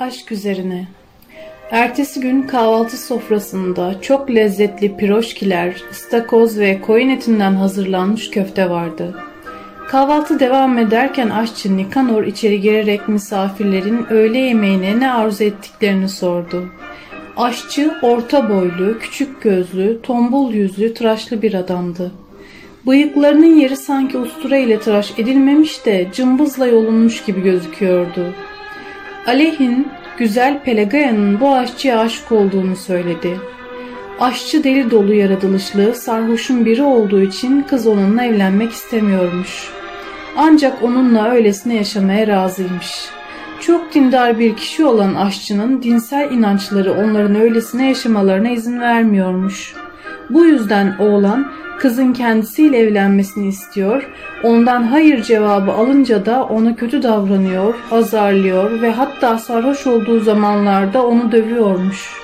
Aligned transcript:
Aşk 0.00 0.32
üzerine 0.32 0.86
Ertesi 1.70 2.20
gün 2.20 2.42
kahvaltı 2.42 2.96
sofrasında 2.96 4.00
çok 4.00 4.30
lezzetli 4.30 4.96
piroşkiler, 4.96 5.82
ıstakoz 5.90 6.58
ve 6.58 6.80
koyun 6.80 7.08
etinden 7.08 7.52
hazırlanmış 7.52 8.30
köfte 8.30 8.70
vardı. 8.70 9.14
Kahvaltı 9.88 10.40
devam 10.40 10.78
ederken 10.78 11.30
aşçı 11.30 11.76
Nikanor 11.76 12.24
içeri 12.24 12.60
girerek 12.60 13.08
misafirlerin 13.08 14.06
öğle 14.10 14.38
yemeğine 14.38 15.00
ne 15.00 15.12
arzu 15.12 15.44
ettiklerini 15.44 16.08
sordu. 16.08 16.68
Aşçı 17.36 17.94
orta 18.02 18.50
boylu, 18.50 18.98
küçük 18.98 19.42
gözlü, 19.42 20.02
tombul 20.02 20.54
yüzlü, 20.54 20.94
tıraşlı 20.94 21.42
bir 21.42 21.54
adamdı. 21.54 22.12
Bıyıklarının 22.86 23.56
yeri 23.56 23.76
sanki 23.76 24.18
ustura 24.18 24.56
ile 24.56 24.80
tıraş 24.80 25.18
edilmemiş 25.18 25.86
de 25.86 26.08
cımbızla 26.12 26.66
yolunmuş 26.66 27.24
gibi 27.24 27.42
gözüküyordu. 27.42 28.32
Aleyhin 29.26 29.88
güzel 30.18 30.62
Pelagaya'nın 30.62 31.40
bu 31.40 31.54
aşçıya 31.54 32.00
aşık 32.00 32.32
olduğunu 32.32 32.76
söyledi. 32.76 33.40
Aşçı 34.20 34.64
deli 34.64 34.90
dolu 34.90 35.14
yaratılışlı, 35.14 35.94
sarhoşun 35.94 36.64
biri 36.64 36.82
olduğu 36.82 37.22
için 37.22 37.62
kız 37.62 37.86
onunla 37.86 38.24
evlenmek 38.24 38.72
istemiyormuş. 38.72 39.68
Ancak 40.36 40.82
onunla 40.82 41.30
öylesine 41.30 41.76
yaşamaya 41.76 42.26
razıymış. 42.26 43.08
Çok 43.60 43.94
dindar 43.94 44.38
bir 44.38 44.56
kişi 44.56 44.84
olan 44.84 45.14
aşçının 45.14 45.82
dinsel 45.82 46.30
inançları 46.30 46.92
onların 46.92 47.34
öylesine 47.34 47.88
yaşamalarına 47.88 48.48
izin 48.50 48.80
vermiyormuş. 48.80 49.74
Bu 50.30 50.44
yüzden 50.44 50.96
oğlan 50.98 51.52
kızın 51.78 52.12
kendisiyle 52.12 52.78
evlenmesini 52.78 53.48
istiyor, 53.48 54.10
ondan 54.42 54.82
hayır 54.82 55.22
cevabı 55.22 55.72
alınca 55.72 56.26
da 56.26 56.44
ona 56.44 56.76
kötü 56.76 57.02
davranıyor, 57.02 57.74
azarlıyor 57.90 58.82
ve 58.82 58.92
hatta 58.92 59.38
sarhoş 59.38 59.86
olduğu 59.86 60.20
zamanlarda 60.20 61.06
onu 61.06 61.32
dövüyormuş. 61.32 62.22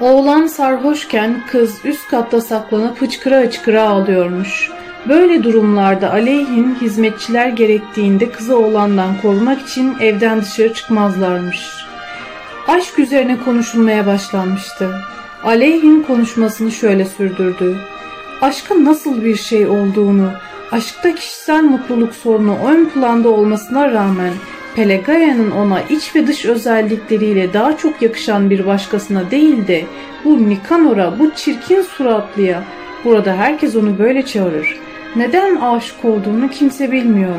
Oğlan 0.00 0.46
sarhoşken 0.46 1.34
kız 1.50 1.78
üst 1.84 2.08
katta 2.08 2.40
saklanıp 2.40 3.02
hıçkıra 3.02 3.40
hıçkıra 3.40 3.82
ağlıyormuş. 3.82 4.70
Böyle 5.08 5.42
durumlarda 5.42 6.12
aleyhin 6.12 6.74
hizmetçiler 6.80 7.48
gerektiğinde 7.48 8.30
kızı 8.30 8.58
oğlandan 8.58 9.20
korumak 9.22 9.60
için 9.60 9.96
evden 10.00 10.42
dışarı 10.42 10.74
çıkmazlarmış. 10.74 11.66
Aşk 12.68 12.98
üzerine 12.98 13.36
konuşulmaya 13.44 14.06
başlanmıştı. 14.06 14.90
Aleyhin 15.44 16.02
konuşmasını 16.02 16.70
şöyle 16.70 17.04
sürdürdü. 17.04 17.76
Aşkın 18.42 18.84
nasıl 18.84 19.24
bir 19.24 19.36
şey 19.36 19.66
olduğunu, 19.66 20.30
aşkta 20.72 21.14
kişisel 21.14 21.62
mutluluk 21.62 22.14
sorunu 22.14 22.56
ön 22.66 22.84
planda 22.84 23.28
olmasına 23.28 23.92
rağmen 23.92 24.32
Pelegaya'nın 24.76 25.50
ona 25.50 25.80
iç 25.80 26.16
ve 26.16 26.26
dış 26.26 26.44
özellikleriyle 26.44 27.52
daha 27.52 27.76
çok 27.76 28.02
yakışan 28.02 28.50
bir 28.50 28.66
başkasına 28.66 29.30
değil 29.30 29.66
de 29.66 29.84
bu 30.24 30.48
Nikanor'a, 30.48 31.18
bu 31.18 31.30
çirkin 31.30 31.82
suratlıya, 31.82 32.64
burada 33.04 33.36
herkes 33.36 33.76
onu 33.76 33.98
böyle 33.98 34.26
çağırır. 34.26 34.78
Neden 35.16 35.56
aşık 35.56 36.04
olduğunu 36.04 36.48
kimse 36.50 36.92
bilmiyor. 36.92 37.36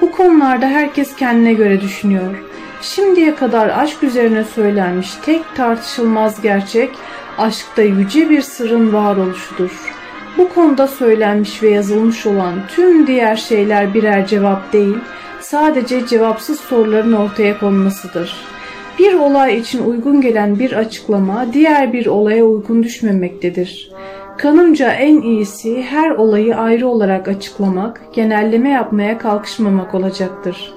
Bu 0.00 0.12
konularda 0.12 0.66
herkes 0.66 1.16
kendine 1.16 1.52
göre 1.52 1.80
düşünüyor. 1.80 2.44
Şimdiye 2.82 3.34
kadar 3.34 3.68
aşk 3.68 4.02
üzerine 4.02 4.44
söylenmiş 4.44 5.14
tek 5.24 5.56
tartışılmaz 5.56 6.42
gerçek 6.42 6.90
aşkta 7.38 7.82
yüce 7.82 8.30
bir 8.30 8.42
sırrın 8.42 8.92
varoluşudur. 8.92 9.94
Bu 10.38 10.48
konuda 10.48 10.86
söylenmiş 10.86 11.62
ve 11.62 11.70
yazılmış 11.70 12.26
olan 12.26 12.54
tüm 12.68 13.06
diğer 13.06 13.36
şeyler 13.36 13.94
birer 13.94 14.26
cevap 14.26 14.72
değil, 14.72 14.96
sadece 15.40 16.06
cevapsız 16.06 16.60
soruların 16.60 17.12
ortaya 17.12 17.58
konmasıdır. 17.58 18.36
Bir 18.98 19.14
olay 19.14 19.58
için 19.58 19.84
uygun 19.84 20.20
gelen 20.20 20.58
bir 20.58 20.72
açıklama 20.72 21.46
diğer 21.52 21.92
bir 21.92 22.06
olaya 22.06 22.44
uygun 22.44 22.82
düşmemektedir. 22.82 23.90
Kanımca 24.38 24.92
en 24.92 25.20
iyisi 25.20 25.82
her 25.82 26.10
olayı 26.10 26.56
ayrı 26.56 26.88
olarak 26.88 27.28
açıklamak, 27.28 28.00
genelleme 28.14 28.70
yapmaya 28.70 29.18
kalkışmamak 29.18 29.94
olacaktır. 29.94 30.74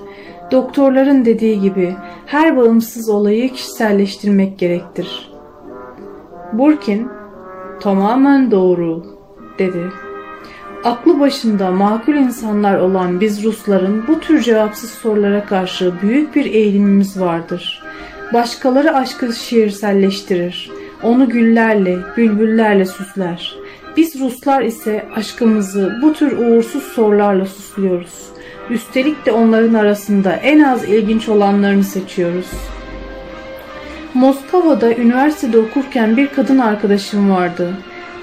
Doktorların 0.52 1.26
dediği 1.26 1.62
gibi 1.62 1.96
her 2.26 2.58
bağımsız 2.58 3.10
olayı 3.10 3.54
kişiselleştirmek 3.54 4.60
gerektir.'' 4.60 5.31
Burkin, 6.54 7.08
tamamen 7.80 8.52
doğru, 8.52 9.06
dedi. 9.60 9.92
Aklı 10.84 11.20
başında 11.20 11.72
makul 11.72 12.14
insanlar 12.14 12.80
olan 12.80 13.22
biz 13.22 13.44
Rusların 13.44 14.08
bu 14.08 14.20
tür 14.20 14.42
cevapsız 14.42 14.90
sorulara 14.90 15.46
karşı 15.46 15.94
büyük 16.02 16.36
bir 16.36 16.46
eğilimimiz 16.46 17.22
vardır. 17.22 17.84
Başkaları 18.34 18.96
aşkı 18.96 19.34
şiirselleştirir. 19.34 20.72
Onu 21.04 21.30
güllerle, 21.30 21.98
bülbüllerle 22.18 22.86
süsler. 22.86 23.56
Biz 23.98 24.20
Ruslar 24.20 24.62
ise 24.62 25.06
aşkımızı 25.16 26.00
bu 26.02 26.14
tür 26.14 26.38
uğursuz 26.38 26.84
sorularla 26.84 27.46
süslüyoruz. 27.46 28.30
Üstelik 28.70 29.26
de 29.26 29.32
onların 29.32 29.74
arasında 29.74 30.32
en 30.34 30.60
az 30.60 30.84
ilginç 30.84 31.30
olanlarını 31.30 31.84
seçiyoruz.'' 31.84 32.81
Moskova'da 34.14 34.96
üniversitede 34.96 35.58
okurken 35.58 36.18
bir 36.18 36.28
kadın 36.28 36.58
arkadaşım 36.58 37.32
vardı. 37.32 37.74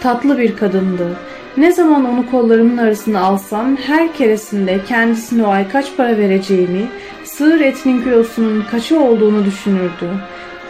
Tatlı 0.00 0.38
bir 0.38 0.56
kadındı. 0.56 1.16
Ne 1.56 1.72
zaman 1.72 2.04
onu 2.04 2.30
kollarımın 2.30 2.76
arasına 2.76 3.20
alsam 3.20 3.76
her 3.76 4.12
keresinde 4.12 4.80
kendisine 4.88 5.44
o 5.44 5.48
ay 5.48 5.68
kaç 5.68 5.96
para 5.96 6.16
vereceğini, 6.16 6.86
sığır 7.24 7.60
etinin 7.60 8.02
kilosunun 8.02 8.64
kaçı 8.70 9.00
olduğunu 9.00 9.44
düşünürdü. 9.44 10.10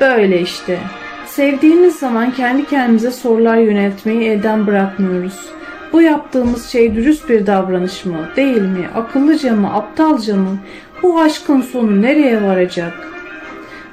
Böyle 0.01 0.41
işte. 0.41 0.79
Sevdiğimiz 1.27 1.97
zaman 1.97 2.31
kendi 2.31 2.67
kendimize 2.67 3.11
sorular 3.11 3.57
yöneltmeyi 3.57 4.23
elden 4.23 4.67
bırakmıyoruz. 4.67 5.49
Bu 5.93 6.03
yaptığımız 6.03 6.69
şey 6.69 6.95
dürüst 6.95 7.29
bir 7.29 7.47
davranış 7.47 8.05
mı, 8.05 8.19
değil 8.37 8.63
mi, 8.63 8.89
akıllıca 8.95 9.57
mı, 9.57 9.75
aptalca 9.75 10.37
mı? 10.37 10.59
Bu 11.03 11.21
aşkın 11.21 11.61
sonu 11.61 12.03
nereye 12.03 12.43
varacak?'' 12.43 13.18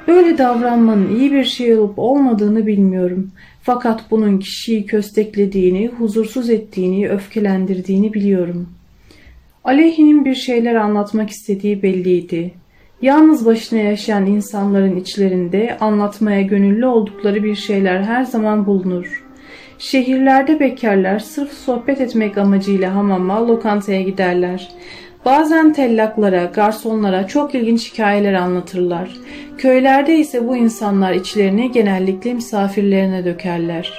Böyle 0.08 0.38
davranmanın 0.38 1.16
iyi 1.16 1.32
bir 1.32 1.44
şey 1.44 1.78
olup 1.78 2.00
olmadığını 2.00 2.68
bilmiyorum. 2.68 3.32
Fakat 3.62 4.12
bunun 4.12 4.40
kişiyi 4.40 4.86
kösteklediğini, 4.86 5.88
huzursuz 5.88 6.50
ettiğini, 6.50 7.10
öfkelendirdiğini 7.10 8.14
biliyorum. 8.14 8.70
Aleyhinin 9.64 10.26
bir 10.26 10.36
şeyler 10.36 10.76
anlatmak 10.76 11.30
istediği 11.30 11.84
belliydi. 11.84 12.54
Yalnız 13.02 13.46
başına 13.46 13.80
yaşayan 13.80 14.26
insanların 14.26 14.96
içlerinde 14.96 15.78
anlatmaya 15.80 16.42
gönüllü 16.42 16.86
oldukları 16.86 17.44
bir 17.44 17.56
şeyler 17.56 18.02
her 18.02 18.24
zaman 18.24 18.66
bulunur. 18.66 19.24
Şehirlerde 19.80 20.60
bekarlar 20.60 21.20
sırf 21.20 21.52
sohbet 21.52 22.02
etmek 22.02 22.38
amacıyla 22.38 22.96
hamama, 22.96 23.48
lokantaya 23.48 24.02
giderler. 24.02 24.72
Bazen 25.26 25.74
tellaklara, 25.74 26.46
garsonlara 26.46 27.28
çok 27.28 27.56
ilginç 27.56 27.94
hikayeler 27.94 28.34
anlatırlar. 28.34 29.10
Köylerde 29.58 30.16
ise 30.16 30.48
bu 30.48 30.56
insanlar 30.56 31.14
içlerini 31.14 31.72
genellikle 31.72 32.34
misafirlerine 32.34 33.26
dökerler. 33.26 33.94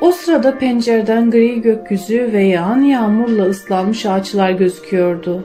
O 0.00 0.12
sırada 0.12 0.58
pencereden 0.58 1.30
gri 1.30 1.60
gökyüzü 1.60 2.30
ve 2.32 2.42
yağan 2.42 2.80
yağmurla 2.80 3.44
ıslanmış 3.44 4.06
ağaçlar 4.06 4.50
gözüküyordu. 4.50 5.44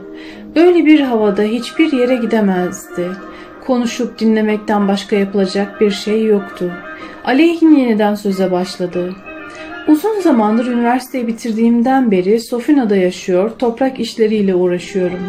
Böyle 0.55 0.85
bir 0.85 0.99
havada 0.99 1.41
hiçbir 1.41 1.91
yere 1.91 2.15
gidemezdi. 2.15 3.07
Konuşup 3.67 4.19
dinlemekten 4.19 4.87
başka 4.87 5.15
yapılacak 5.15 5.81
bir 5.81 5.91
şey 5.91 6.25
yoktu. 6.25 6.71
Aleyhin 7.25 7.75
yeniden 7.75 8.15
söze 8.15 8.51
başladı. 8.51 9.15
Uzun 9.87 10.21
zamandır 10.21 10.65
üniversiteyi 10.65 11.27
bitirdiğimden 11.27 12.11
beri 12.11 12.39
Sofina'da 12.39 12.95
yaşıyor, 12.95 13.51
toprak 13.59 13.99
işleriyle 13.99 14.55
uğraşıyorum. 14.55 15.19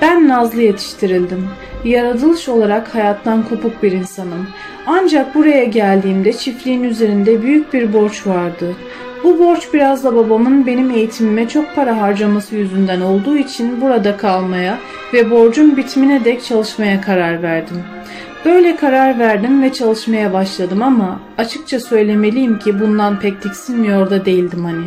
Ben 0.00 0.28
Nazlı 0.28 0.62
yetiştirildim. 0.62 1.48
Yaratılış 1.84 2.48
olarak 2.48 2.94
hayattan 2.94 3.48
kopuk 3.48 3.82
bir 3.82 3.92
insanım. 3.92 4.46
Ancak 4.86 5.34
buraya 5.34 5.64
geldiğimde 5.64 6.32
çiftliğin 6.32 6.82
üzerinde 6.82 7.42
büyük 7.42 7.72
bir 7.72 7.92
borç 7.92 8.26
vardı. 8.26 8.76
Bu 9.24 9.38
borç 9.38 9.68
biraz 9.74 10.04
da 10.04 10.16
babamın 10.16 10.66
benim 10.66 10.90
eğitimime 10.90 11.48
çok 11.48 11.74
para 11.74 12.00
harcaması 12.00 12.56
yüzünden 12.56 13.00
olduğu 13.00 13.36
için 13.36 13.80
burada 13.80 14.16
kalmaya 14.16 14.78
ve 15.12 15.30
borcun 15.30 15.76
bitimine 15.76 16.24
dek 16.24 16.44
çalışmaya 16.44 17.00
karar 17.00 17.42
verdim. 17.42 17.82
Böyle 18.46 18.76
karar 18.76 19.18
verdim 19.18 19.62
ve 19.62 19.72
çalışmaya 19.72 20.32
başladım 20.32 20.82
ama 20.82 21.20
açıkça 21.38 21.80
söylemeliyim 21.80 22.58
ki 22.58 22.80
bundan 22.80 23.20
pek 23.20 23.42
tiksinmiyor 23.42 24.10
da 24.10 24.24
değildim 24.24 24.64
hani. 24.64 24.84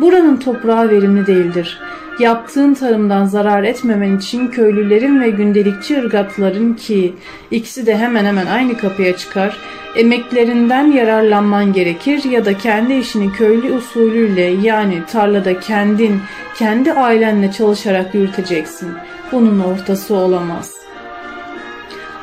Buranın 0.00 0.36
toprağı 0.36 0.90
verimli 0.90 1.26
değildir. 1.26 1.78
Yaptığın 2.18 2.74
tarımdan 2.74 3.24
zarar 3.24 3.62
etmemen 3.62 4.18
için 4.18 4.48
köylülerin 4.48 5.20
ve 5.20 5.30
gündelikçi 5.30 5.98
ırgatların 5.98 6.74
ki 6.74 7.14
ikisi 7.50 7.86
de 7.86 7.96
hemen 7.96 8.24
hemen 8.24 8.46
aynı 8.46 8.76
kapıya 8.76 9.16
çıkar, 9.16 9.56
emeklerinden 9.96 10.86
yararlanman 10.86 11.72
gerekir 11.72 12.24
ya 12.24 12.44
da 12.44 12.58
kendi 12.58 12.94
işini 12.94 13.32
köylü 13.32 13.72
usulüyle 13.72 14.42
yani 14.42 14.98
tarlada 15.12 15.60
kendin, 15.60 16.20
kendi 16.58 16.92
ailenle 16.92 17.52
çalışarak 17.52 18.14
yürüteceksin. 18.14 18.88
Bunun 19.32 19.60
ortası 19.60 20.14
olamaz. 20.14 20.79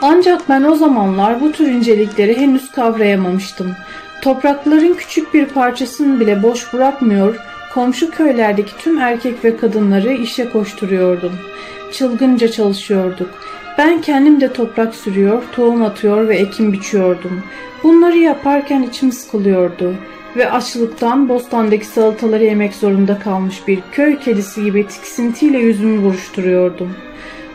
Ancak 0.02 0.50
ben 0.50 0.64
o 0.64 0.76
zamanlar 0.76 1.42
bu 1.42 1.52
tür 1.52 1.68
incelikleri 1.68 2.38
henüz 2.38 2.72
kavrayamamıştım. 2.72 3.76
Toprakların 4.22 4.94
küçük 4.94 5.34
bir 5.34 5.46
parçasını 5.46 6.20
bile 6.20 6.44
boş 6.44 6.74
bırakmıyor, 6.74 7.36
komşu 7.74 8.12
köylerdeki 8.12 8.78
tüm 8.78 9.00
erkek 9.00 9.46
ve 9.46 9.58
kadınları 9.58 10.14
işe 10.14 10.50
koşturuyordum. 10.50 11.32
Çılgınca 11.92 12.52
çalışıyorduk. 12.52 13.30
Ben 13.78 14.02
kendim 14.02 14.42
de 14.42 14.54
toprak 14.54 14.96
sürüyor, 14.96 15.44
tohum 15.52 15.82
atıyor 15.82 16.28
ve 16.28 16.38
ekim 16.38 16.74
biçiyordum. 16.74 17.44
Bunları 17.84 18.18
yaparken 18.18 18.84
içim 18.84 19.12
sıkılıyordu 19.12 19.94
ve 20.36 20.52
açlıktan 20.52 21.30
bostandaki 21.30 21.86
salataları 21.86 22.44
yemek 22.44 22.74
zorunda 22.74 23.20
kalmış 23.20 23.68
bir 23.68 23.80
köy 23.92 24.20
kedisi 24.20 24.64
gibi 24.64 24.88
tiksintiyle 24.88 25.58
yüzümü 25.58 26.04
buruşturuyordum. 26.04 27.07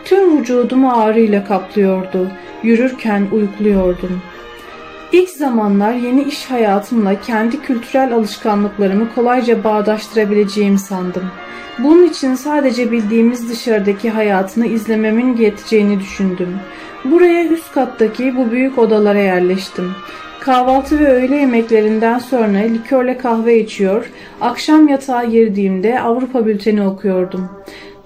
Tüm 0.05 0.39
vücudumu 0.39 0.93
ağrıyla 0.93 1.45
kaplıyordu. 1.45 2.29
Yürürken 2.63 3.27
uyukluyordum. 3.33 4.23
İlk 5.13 5.31
zamanlar 5.31 5.93
yeni 5.93 6.23
iş 6.23 6.45
hayatımla 6.45 7.21
kendi 7.21 7.61
kültürel 7.61 8.15
alışkanlıklarımı 8.15 9.15
kolayca 9.15 9.65
bağdaştırabileceğimi 9.65 10.79
sandım. 10.79 11.25
Bunun 11.79 12.07
için 12.07 12.35
sadece 12.35 12.91
bildiğimiz 12.91 13.51
dışarıdaki 13.51 14.11
hayatını 14.11 14.67
izlememin 14.67 15.37
yeteceğini 15.37 16.01
düşündüm. 16.01 16.55
Buraya 17.05 17.49
üst 17.49 17.73
kattaki 17.73 18.37
bu 18.37 18.51
büyük 18.51 18.79
odalara 18.79 19.19
yerleştim. 19.19 19.93
Kahvaltı 20.41 21.01
ve 21.01 21.09
öğle 21.09 21.37
yemeklerinden 21.37 22.19
sonra 22.19 22.59
likörle 22.59 23.19
kahve 23.19 23.61
içiyor, 23.61 24.11
akşam 24.41 24.89
yatağa 24.89 25.25
girdiğimde 25.25 26.01
Avrupa 26.01 26.47
bülteni 26.47 26.83
okuyordum. 26.83 27.49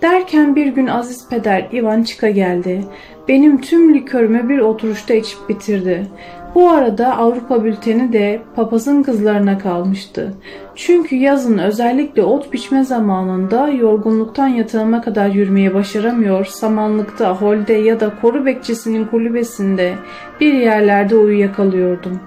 Derken 0.02 0.56
bir 0.56 0.66
gün 0.66 0.87
Aziz 0.87 1.28
Peder 1.28 1.69
Ivan 1.72 2.02
Çıka 2.02 2.31
geldi. 2.31 2.84
Benim 3.28 3.60
tüm 3.60 3.94
likörümü 3.94 4.48
bir 4.48 4.58
oturuşta 4.58 5.14
içip 5.14 5.48
bitirdi. 5.48 6.06
Bu 6.54 6.69
arada 6.70 7.16
Avrupa 7.16 7.64
bülteni 7.64 8.12
de 8.12 8.40
papazın 8.56 9.02
kızlarına 9.02 9.58
kalmıştı. 9.58 10.34
Çünkü 10.75 11.16
yazın 11.16 11.58
özellikle 11.58 12.22
ot 12.22 12.52
biçme 12.52 12.84
zamanında 12.84 13.69
yorgunluktan 13.69 14.46
yatağıma 14.46 15.00
kadar 15.00 15.28
yürümeye 15.28 15.75
başaramıyor, 15.75 16.44
samanlıkta, 16.44 17.34
holde 17.34 17.72
ya 17.72 18.00
da 18.00 18.12
koru 18.22 18.46
bekçisinin 18.46 19.04
kulübesinde 19.04 19.94
bir 20.40 20.54
yerlerde 20.54 21.16
uyuyakalıyordum. 21.16 22.20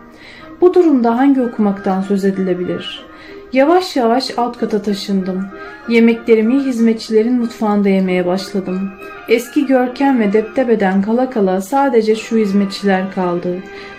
Bu 0.62 0.74
durumda 0.74 1.18
hangi 1.18 1.42
okumaktan 1.42 2.02
söz 2.02 2.26
edilebilir? 2.26 3.09
Yavaş 3.54 3.96
yavaş 3.96 4.32
alt 4.38 4.58
kata 4.58 4.82
taşındım. 4.82 5.46
Yemeklerimi 5.90 6.60
hizmetçilerin 6.60 7.40
mutfağında 7.40 7.90
yemeye 7.90 8.26
başladım. 8.26 8.92
Eski 9.30 9.66
görkem 9.66 10.20
ve 10.20 10.34
deptebeden 10.34 11.02
kala 11.02 11.30
kala 11.30 11.62
sadece 11.62 12.16
şu 12.16 12.38
hizmetçiler 12.38 13.12
kaldı. 13.16 13.58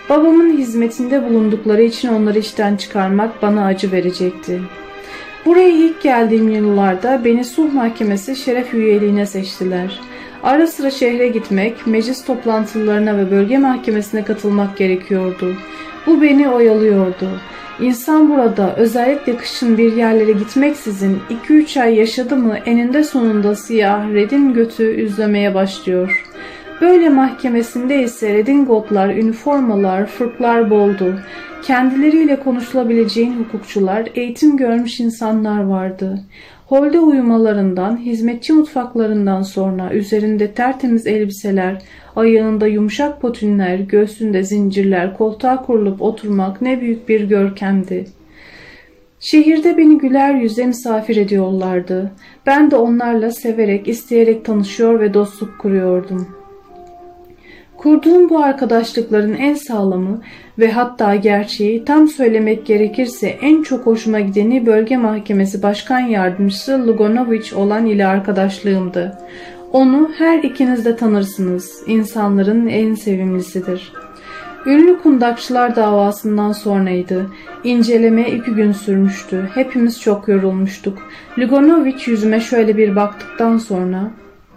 Babamın 0.09 0.57
hizmetinde 0.57 1.29
bulundukları 1.29 1.81
için 1.81 2.09
onları 2.09 2.39
işten 2.39 2.75
çıkarmak 2.75 3.41
bana 3.41 3.65
acı 3.65 3.91
verecekti. 3.91 4.61
Buraya 5.45 5.69
ilk 5.69 6.01
geldiğim 6.01 6.49
yıllarda 6.49 7.21
beni 7.25 7.45
sulh 7.45 7.73
mahkemesi 7.73 8.35
şeref 8.35 8.73
üyeliğine 8.73 9.25
seçtiler. 9.25 9.99
Ara 10.43 10.67
sıra 10.67 10.91
şehre 10.91 11.27
gitmek, 11.27 11.87
meclis 11.87 12.25
toplantılarına 12.25 13.17
ve 13.17 13.31
bölge 13.31 13.57
mahkemesine 13.57 14.23
katılmak 14.23 14.77
gerekiyordu. 14.77 15.55
Bu 16.07 16.21
beni 16.21 16.49
oyalıyordu. 16.49 17.29
İnsan 17.81 18.29
burada 18.29 18.75
özellikle 18.75 19.37
kışın 19.37 19.77
bir 19.77 19.93
yerlere 19.93 20.31
gitmeksizin 20.31 21.19
2-3 21.49 21.81
ay 21.81 21.95
yaşadı 21.95 22.35
mı 22.35 22.57
eninde 22.65 23.03
sonunda 23.03 23.55
siyah 23.55 24.13
redin 24.13 24.53
götü 24.53 24.83
üzlemeye 24.83 25.55
başlıyor. 25.55 26.23
Böyle 26.81 27.09
mahkemesinde 27.09 28.03
ise 28.03 28.33
redingotlar, 28.33 29.09
üniformalar, 29.09 30.05
fırklar 30.05 30.69
boldu. 30.69 31.19
Kendileriyle 31.63 32.39
konuşulabileceğin 32.39 33.33
hukukçular, 33.33 34.07
eğitim 34.15 34.57
görmüş 34.57 34.99
insanlar 34.99 35.63
vardı. 35.63 36.19
Holde 36.65 36.99
uyumalarından, 36.99 37.97
hizmetçi 37.97 38.53
mutfaklarından 38.53 39.41
sonra 39.41 39.93
üzerinde 39.93 40.51
tertemiz 40.51 41.07
elbiseler, 41.07 41.81
ayağında 42.15 42.67
yumuşak 42.67 43.21
potinler, 43.21 43.75
göğsünde 43.79 44.43
zincirler, 44.43 45.17
koltuğa 45.17 45.65
kurulup 45.65 46.01
oturmak 46.01 46.61
ne 46.61 46.81
büyük 46.81 47.09
bir 47.09 47.21
görkemdi. 47.21 48.05
Şehirde 49.19 49.77
beni 49.77 49.97
güler 49.97 50.35
yüze 50.35 50.65
misafir 50.65 51.15
ediyorlardı. 51.15 52.11
Ben 52.45 52.71
de 52.71 52.75
onlarla 52.75 53.31
severek, 53.31 53.87
isteyerek 53.87 54.45
tanışıyor 54.45 54.99
ve 54.99 55.13
dostluk 55.13 55.59
kuruyordum. 55.59 56.40
Kurduğum 57.81 58.29
bu 58.29 58.43
arkadaşlıkların 58.43 59.33
en 59.33 59.53
sağlamı 59.53 60.21
ve 60.59 60.71
hatta 60.71 61.15
gerçeği 61.15 61.85
tam 61.85 62.07
söylemek 62.07 62.65
gerekirse 62.65 63.27
en 63.27 63.63
çok 63.63 63.85
hoşuma 63.85 64.19
gideni 64.19 64.65
bölge 64.65 64.97
mahkemesi 64.97 65.63
başkan 65.63 65.99
yardımcısı 65.99 66.87
Lugonovic 66.87 67.55
olan 67.55 67.85
ile 67.85 68.07
arkadaşlığımdı. 68.07 69.17
Onu 69.71 70.11
her 70.17 70.43
ikiniz 70.43 70.85
de 70.85 70.95
tanırsınız. 70.95 71.83
İnsanların 71.87 72.67
en 72.67 72.93
sevimlisidir. 72.93 73.93
Ünlü 74.65 75.01
kundakçılar 75.01 75.75
davasından 75.75 76.51
sonraydı. 76.51 77.29
İnceleme 77.63 78.31
iki 78.31 78.51
gün 78.51 78.71
sürmüştü. 78.71 79.49
Hepimiz 79.53 80.01
çok 80.01 80.27
yorulmuştuk. 80.27 80.97
Lugonovic 81.39 81.97
yüzüme 82.05 82.39
şöyle 82.39 82.77
bir 82.77 82.95
baktıktan 82.95 83.57
sonra 83.57 84.11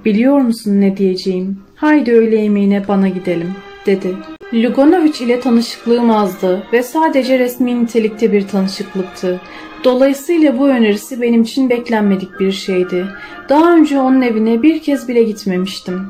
''Biliyor 0.04 0.38
musun 0.38 0.80
ne 0.80 0.96
diyeceğim? 0.96 1.58
Haydi 1.84 2.12
öğle 2.12 2.36
yemeğine 2.36 2.88
bana 2.88 3.08
gidelim.'' 3.08 3.54
dedi. 3.86 4.16
Lugonovic 4.54 5.24
ile 5.24 5.40
tanışıklığım 5.40 6.10
azdı 6.10 6.62
ve 6.72 6.82
sadece 6.82 7.38
resmi 7.38 7.84
nitelikte 7.84 8.32
bir 8.32 8.48
tanışıklıktı. 8.48 9.40
Dolayısıyla 9.84 10.58
bu 10.58 10.68
önerisi 10.68 11.20
benim 11.20 11.42
için 11.42 11.70
beklenmedik 11.70 12.40
bir 12.40 12.52
şeydi. 12.52 13.06
Daha 13.48 13.76
önce 13.76 14.00
onun 14.00 14.22
evine 14.22 14.62
bir 14.62 14.82
kez 14.82 15.08
bile 15.08 15.22
gitmemiştim. 15.22 16.06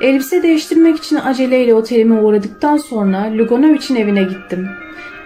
Elbise 0.00 0.42
değiştirmek 0.42 0.96
için 0.96 1.16
aceleyle 1.16 1.74
otelime 1.74 2.20
uğradıktan 2.20 2.76
sonra 2.76 3.32
Lugonovic'in 3.38 3.96
evine 3.96 4.22
gittim. 4.22 4.68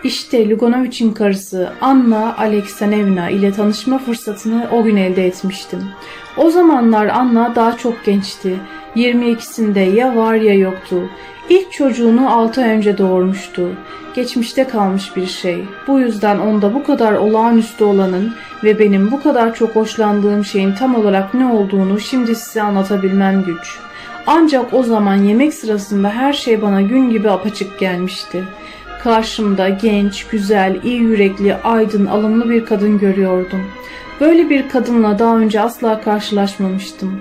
İşte 0.04 0.50
Lugonovic'in 0.50 1.12
karısı 1.12 1.72
Anna 1.80 2.36
Aleksanevna 2.36 3.30
ile 3.30 3.52
tanışma 3.52 3.98
fırsatını 3.98 4.68
o 4.72 4.82
gün 4.84 4.96
elde 4.96 5.26
etmiştim. 5.26 5.80
O 6.36 6.50
zamanlar 6.50 7.06
Anna 7.06 7.54
daha 7.54 7.76
çok 7.76 8.04
gençti. 8.04 8.58
22'sinde 8.96 9.94
ya 9.94 10.16
var 10.16 10.34
ya 10.34 10.54
yoktu. 10.54 11.10
İlk 11.48 11.72
çocuğunu 11.72 12.32
6 12.32 12.62
ay 12.62 12.70
önce 12.70 12.98
doğurmuştu. 12.98 13.68
Geçmişte 14.14 14.64
kalmış 14.64 15.16
bir 15.16 15.26
şey. 15.26 15.64
Bu 15.87 16.00
yüzden 16.00 16.38
onda 16.38 16.75
bu 16.75 16.84
kadar 16.84 17.12
olağanüstü 17.12 17.84
olanın 17.84 18.34
ve 18.64 18.78
benim 18.78 19.12
bu 19.12 19.22
kadar 19.22 19.54
çok 19.54 19.76
hoşlandığım 19.76 20.44
şeyin 20.44 20.72
tam 20.72 20.94
olarak 20.94 21.34
ne 21.34 21.46
olduğunu 21.46 22.00
şimdi 22.00 22.37
size 22.37 22.62
anlatabilmem 22.62 23.44
güç. 23.44 23.78
Ancak 24.26 24.75
o 24.75 24.82
zaman 24.82 25.14
yemek 25.14 25.54
sırasında 25.54 26.11
her 26.11 26.32
şey 26.32 26.62
bana 26.62 26.82
gün 26.82 27.11
gibi 27.11 27.30
apaçık 27.30 27.78
gelmişti. 27.78 28.44
Karşımda 29.02 29.68
genç, 29.68 30.26
güzel, 30.26 30.80
iyi 30.84 31.00
yürekli, 31.00 31.54
aydın, 31.54 32.06
alımlı 32.06 32.50
bir 32.50 32.64
kadın 32.64 32.99
görüyordum. 32.99 33.61
Böyle 34.20 34.50
bir 34.50 34.68
kadınla 34.68 35.18
daha 35.18 35.38
önce 35.38 35.61
asla 35.61 36.00
karşılaşmamıştım. 36.00 37.20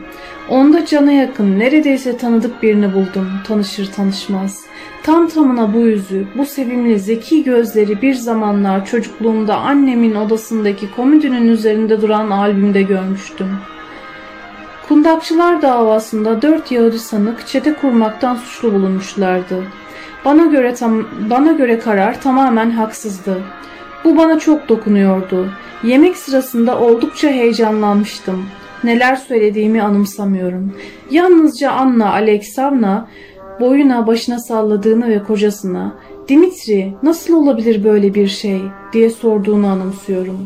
Onda 0.51 0.85
cana 0.85 1.11
yakın, 1.11 1.59
neredeyse 1.59 2.17
tanıdık 2.17 2.63
birini 2.63 2.93
buldum, 2.93 3.29
tanışır 3.47 3.91
tanışmaz. 3.91 4.61
Tam 5.03 5.27
tamına 5.27 5.73
bu 5.73 5.77
yüzü, 5.77 6.27
bu 6.35 6.45
sevimli, 6.45 6.99
zeki 6.99 7.43
gözleri 7.43 8.01
bir 8.01 8.13
zamanlar 8.13 8.85
çocukluğumda 8.85 9.55
annemin 9.55 10.15
odasındaki 10.15 10.91
komodinin 10.95 11.47
üzerinde 11.47 12.01
duran 12.01 12.29
albümde 12.29 12.81
görmüştüm. 12.81 13.47
Kundakçılar 14.87 15.61
davasında 15.61 16.41
dört 16.41 16.71
Yahudi 16.71 16.99
sanık 16.99 17.47
çete 17.47 17.73
kurmaktan 17.73 18.35
suçlu 18.35 18.73
bulunmuşlardı. 18.73 19.63
Bana 20.25 20.45
göre 20.45 20.73
tam, 20.73 21.07
bana 21.29 21.51
göre 21.51 21.79
karar 21.79 22.21
tamamen 22.21 22.71
haksızdı. 22.71 23.41
Bu 24.03 24.17
bana 24.17 24.39
çok 24.39 24.69
dokunuyordu. 24.69 25.49
Yemek 25.83 26.17
sırasında 26.17 26.79
oldukça 26.79 27.29
heyecanlanmıştım. 27.29 28.45
Neler 28.83 29.15
söylediğimi 29.15 29.81
anımsamıyorum. 29.81 30.73
Yalnızca 31.11 31.71
Anna 31.71 32.11
Aleksavna 32.13 33.07
boyuna 33.59 34.07
başına 34.07 34.39
salladığını 34.39 35.09
ve 35.09 35.23
kocasına 35.23 35.95
Dimitri 36.27 36.93
nasıl 37.03 37.33
olabilir 37.33 37.83
böyle 37.83 38.13
bir 38.13 38.27
şey 38.27 38.61
diye 38.93 39.09
sorduğunu 39.09 39.67
anımsıyorum. 39.67 40.37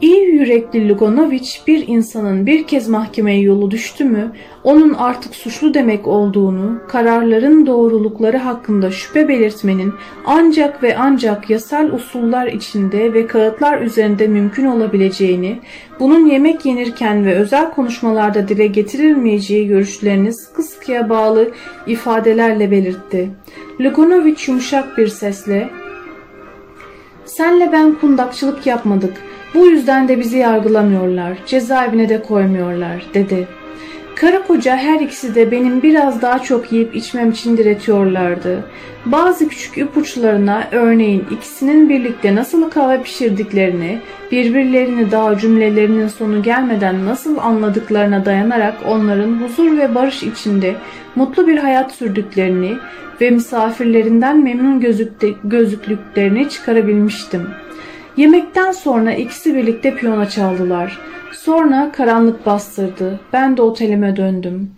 İyi 0.00 0.24
yürekli 0.24 0.88
Lugonovic 0.88 1.48
bir 1.66 1.88
insanın 1.88 2.46
bir 2.46 2.66
kez 2.66 2.88
mahkemeye 2.88 3.40
yolu 3.40 3.70
düştü 3.70 4.04
mü 4.04 4.32
onun 4.64 4.94
artık 4.94 5.34
suçlu 5.34 5.74
demek 5.74 6.06
olduğunu, 6.06 6.78
kararların 6.88 7.66
doğrulukları 7.66 8.36
hakkında 8.36 8.90
şüphe 8.90 9.28
belirtmenin 9.28 9.92
ancak 10.26 10.82
ve 10.82 10.96
ancak 10.98 11.50
yasal 11.50 11.92
usullar 11.92 12.46
içinde 12.46 13.14
ve 13.14 13.26
kağıtlar 13.26 13.80
üzerinde 13.80 14.26
mümkün 14.26 14.66
olabileceğini, 14.66 15.58
bunun 16.00 16.26
yemek 16.26 16.66
yenirken 16.66 17.24
ve 17.26 17.34
özel 17.34 17.70
konuşmalarda 17.70 18.48
dile 18.48 18.66
getirilmeyeceği 18.66 19.68
görüşlerini 19.68 20.32
sıkı 20.32 20.62
sıkıya 20.62 21.08
bağlı 21.08 21.50
ifadelerle 21.86 22.70
belirtti. 22.70 23.30
Lugonovic 23.80 24.36
yumuşak 24.46 24.98
bir 24.98 25.08
sesle 25.08 25.68
''Senle 27.24 27.72
ben 27.72 27.94
kundakçılık 27.94 28.66
yapmadık. 28.66 29.14
Bu 29.56 29.66
yüzden 29.66 30.08
de 30.08 30.20
bizi 30.20 30.38
yargılamıyorlar, 30.38 31.38
cezaevine 31.46 32.08
de 32.08 32.22
koymuyorlar 32.22 33.06
dedi. 33.14 33.48
Karı 34.14 34.42
koca 34.46 34.76
her 34.76 35.00
ikisi 35.00 35.34
de 35.34 35.50
benim 35.50 35.82
biraz 35.82 36.22
daha 36.22 36.38
çok 36.38 36.72
yiyip 36.72 36.96
içmem 36.96 37.30
için 37.30 37.56
diretiyorlardı. 37.56 38.64
Bazı 39.06 39.48
küçük 39.48 39.78
ipuçlarına 39.78 40.68
örneğin 40.72 41.24
ikisinin 41.30 41.88
birlikte 41.88 42.34
nasıl 42.34 42.70
kahve 42.70 43.02
pişirdiklerini, 43.02 43.98
birbirlerini 44.32 45.10
daha 45.10 45.38
cümlelerinin 45.38 46.08
sonu 46.08 46.42
gelmeden 46.42 47.06
nasıl 47.06 47.38
anladıklarına 47.38 48.24
dayanarak 48.24 48.74
onların 48.86 49.40
huzur 49.40 49.78
ve 49.78 49.94
barış 49.94 50.22
içinde 50.22 50.74
mutlu 51.14 51.46
bir 51.46 51.58
hayat 51.58 51.92
sürdüklerini 51.92 52.76
ve 53.20 53.30
misafirlerinden 53.30 54.42
memnun 54.42 54.80
gözüklüklerini 55.44 56.48
çıkarabilmiştim.'' 56.48 57.65
Yemekten 58.16 58.72
sonra 58.72 59.14
ikisi 59.14 59.54
birlikte 59.54 59.94
piyano 59.94 60.28
çaldılar. 60.28 60.98
Sonra 61.32 61.92
karanlık 61.92 62.46
bastırdı. 62.46 63.20
Ben 63.32 63.56
de 63.56 63.62
otelime 63.62 64.16
döndüm. 64.16 64.70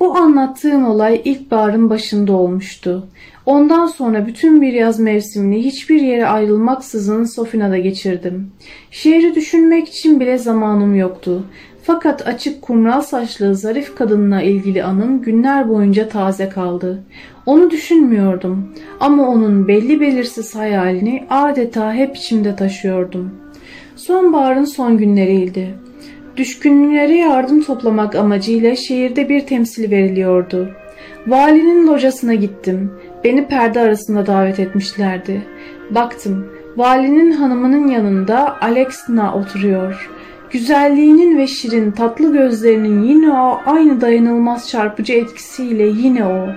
Bu 0.00 0.16
anlattığım 0.16 0.84
olay 0.84 1.20
ilkbaharın 1.24 1.90
başında 1.90 2.32
olmuştu. 2.32 3.08
Ondan 3.46 3.86
sonra 3.86 4.26
bütün 4.26 4.62
bir 4.62 4.72
yaz 4.72 5.00
mevsimini 5.00 5.64
hiçbir 5.64 6.00
yere 6.00 6.26
ayrılmaksızın 6.26 7.24
Sofina'da 7.24 7.78
geçirdim. 7.78 8.52
Şehri 8.90 9.34
düşünmek 9.34 9.88
için 9.88 10.20
bile 10.20 10.38
zamanım 10.38 10.94
yoktu. 10.94 11.44
Fakat 11.82 12.28
açık 12.28 12.62
kumral 12.62 13.00
saçlı 13.00 13.54
zarif 13.54 13.94
kadınla 13.94 14.42
ilgili 14.42 14.84
anım 14.84 15.22
günler 15.22 15.68
boyunca 15.68 16.08
taze 16.08 16.48
kaldı. 16.48 17.02
Onu 17.46 17.70
düşünmüyordum 17.70 18.74
ama 19.00 19.28
onun 19.28 19.68
belli 19.68 20.00
belirsiz 20.00 20.54
hayalini 20.54 21.26
adeta 21.30 21.94
hep 21.94 22.16
içimde 22.16 22.56
taşıyordum. 22.56 23.30
Sonbaharın 23.96 24.64
son 24.64 24.98
günleriydi. 24.98 25.74
Düşkünlere 26.36 27.16
yardım 27.16 27.62
toplamak 27.62 28.14
amacıyla 28.14 28.76
şehirde 28.76 29.28
bir 29.28 29.40
temsil 29.40 29.90
veriliyordu. 29.90 30.70
Valinin 31.26 31.86
locasına 31.86 32.34
gittim. 32.34 32.92
Beni 33.24 33.48
perde 33.48 33.80
arasında 33.80 34.26
davet 34.26 34.60
etmişlerdi. 34.60 35.42
Baktım. 35.90 36.46
Valinin 36.76 37.32
hanımının 37.32 37.88
yanında 37.88 38.60
Alexna 38.60 39.34
oturuyor. 39.34 40.10
Güzelliğinin 40.50 41.38
ve 41.38 41.46
şirin 41.46 41.90
tatlı 41.90 42.32
gözlerinin 42.32 43.02
yine 43.02 43.32
o 43.32 43.60
aynı 43.66 44.00
dayanılmaz 44.00 44.68
çarpıcı 44.68 45.12
etkisiyle 45.12 45.86
yine 45.86 46.26
o. 46.26 46.48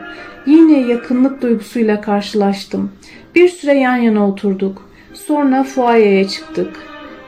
Yine 0.45 0.79
yakınlık 0.79 1.41
duygusuyla 1.41 2.01
karşılaştım. 2.01 2.91
Bir 3.35 3.49
süre 3.49 3.73
yan 3.73 3.95
yana 3.95 4.27
oturduk. 4.29 4.89
Sonra 5.13 5.63
fuayeye 5.63 6.27
çıktık. 6.27 6.75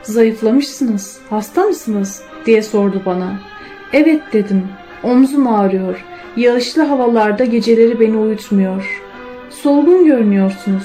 Zayıflamışsınız, 0.04 1.20
hasta 1.30 1.64
mısınız 1.64 2.22
diye 2.46 2.62
sordu 2.62 3.02
bana. 3.06 3.40
Evet 3.94 4.22
dedim. 4.34 4.64
Omzum 5.04 5.48
ağrıyor. 5.48 6.06
Yağışlı 6.38 6.84
havalarda 6.84 7.46
geceleri 7.46 8.00
beni 8.00 8.18
uyutmuyor. 8.18 9.02
Solgun 9.50 10.06
görünüyorsunuz. 10.06 10.84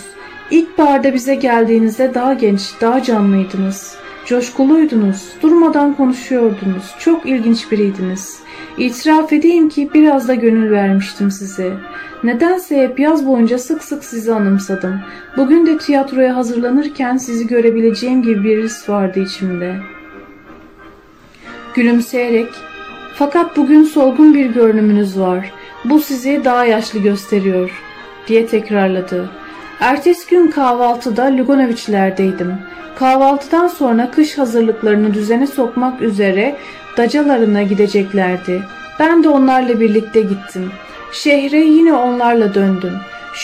İlk 0.51 0.79
barda 0.79 1.15
bize 1.15 1.35
geldiğinizde 1.35 2.15
daha 2.15 2.35
genç, 2.35 2.61
daha 2.81 3.03
canlıydınız. 3.03 4.01
Coşkuluydunuz, 4.31 5.29
durmadan 5.43 5.95
konuşuyordunuz, 5.95 6.95
çok 6.99 7.27
ilginç 7.27 7.73
biriydiniz. 7.73 8.39
İtiraf 8.79 9.33
edeyim 9.33 9.69
ki 9.69 9.91
biraz 9.95 10.29
da 10.29 10.35
gönül 10.35 10.71
vermiştim 10.71 11.31
size. 11.31 11.73
Nedense 12.25 12.83
hep 12.83 13.01
yaz 13.01 13.27
boyunca 13.27 13.59
sık 13.59 13.85
sık 13.85 14.05
sizi 14.05 14.35
anımsadım. 14.35 15.01
Bugün 15.37 15.67
de 15.67 15.79
tiyatroya 15.79 16.37
hazırlanırken 16.37 17.17
sizi 17.17 17.47
görebileceğim 17.47 18.23
gibi 18.23 18.45
bir 18.45 18.65
his 18.65 18.89
vardı 18.89 19.21
içimde. 19.21 19.77
Gülümseyerek, 21.75 22.49
fakat 23.15 23.57
bugün 23.57 23.85
solgun 23.85 24.35
bir 24.35 24.47
görünümünüz 24.47 25.21
var. 25.21 25.53
Bu 25.85 26.01
sizi 26.01 26.45
daha 26.45 26.65
yaşlı 26.65 26.99
gösteriyor, 26.99 27.71
diye 28.29 28.47
tekrarladı. 28.47 29.31
Ertesi 29.81 30.31
gün 30.31 30.51
kahvaltıda 30.51 31.37
Lugonoviçlerdeydim. 31.37 32.55
Kahvaltıdan 32.95 33.67
sonra 33.67 34.11
kış 34.11 34.39
hazırlıklarını 34.39 35.15
düzene 35.15 35.47
sokmak 35.47 36.03
üzere 36.03 36.57
dacalarına 36.97 37.63
gideceklerdi. 37.63 38.63
Ben 38.99 39.25
de 39.25 39.29
onlarla 39.29 39.81
birlikte 39.81 40.21
gittim. 40.21 40.73
Şehre 41.13 41.61
yine 41.61 41.95
onlarla 41.95 42.55
döndüm. 42.55 42.93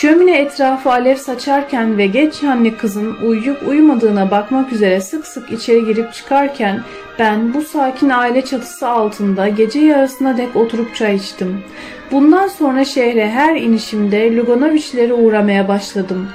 Şömine 0.01 0.37
etrafı 0.37 0.91
alev 0.91 1.15
saçarken 1.15 1.97
ve 1.97 2.07
geç 2.07 2.43
anne 2.43 2.77
kızın 2.77 3.15
uyuyup 3.25 3.67
uyumadığına 3.67 4.31
bakmak 4.31 4.73
üzere 4.73 5.01
sık 5.01 5.27
sık 5.27 5.51
içeri 5.51 5.85
girip 5.85 6.13
çıkarken 6.13 6.83
ben 7.19 7.53
bu 7.53 7.61
sakin 7.61 8.09
aile 8.09 8.45
çatısı 8.45 8.87
altında 8.87 9.47
gece 9.47 9.79
yarısına 9.79 10.37
dek 10.37 10.55
oturup 10.55 10.95
çay 10.95 11.15
içtim. 11.15 11.63
Bundan 12.11 12.47
sonra 12.47 12.85
şehre 12.85 13.29
her 13.29 13.55
inişimde 13.55 14.35
Lugonoviçlere 14.35 15.13
uğramaya 15.13 15.67
başladım. 15.67 16.27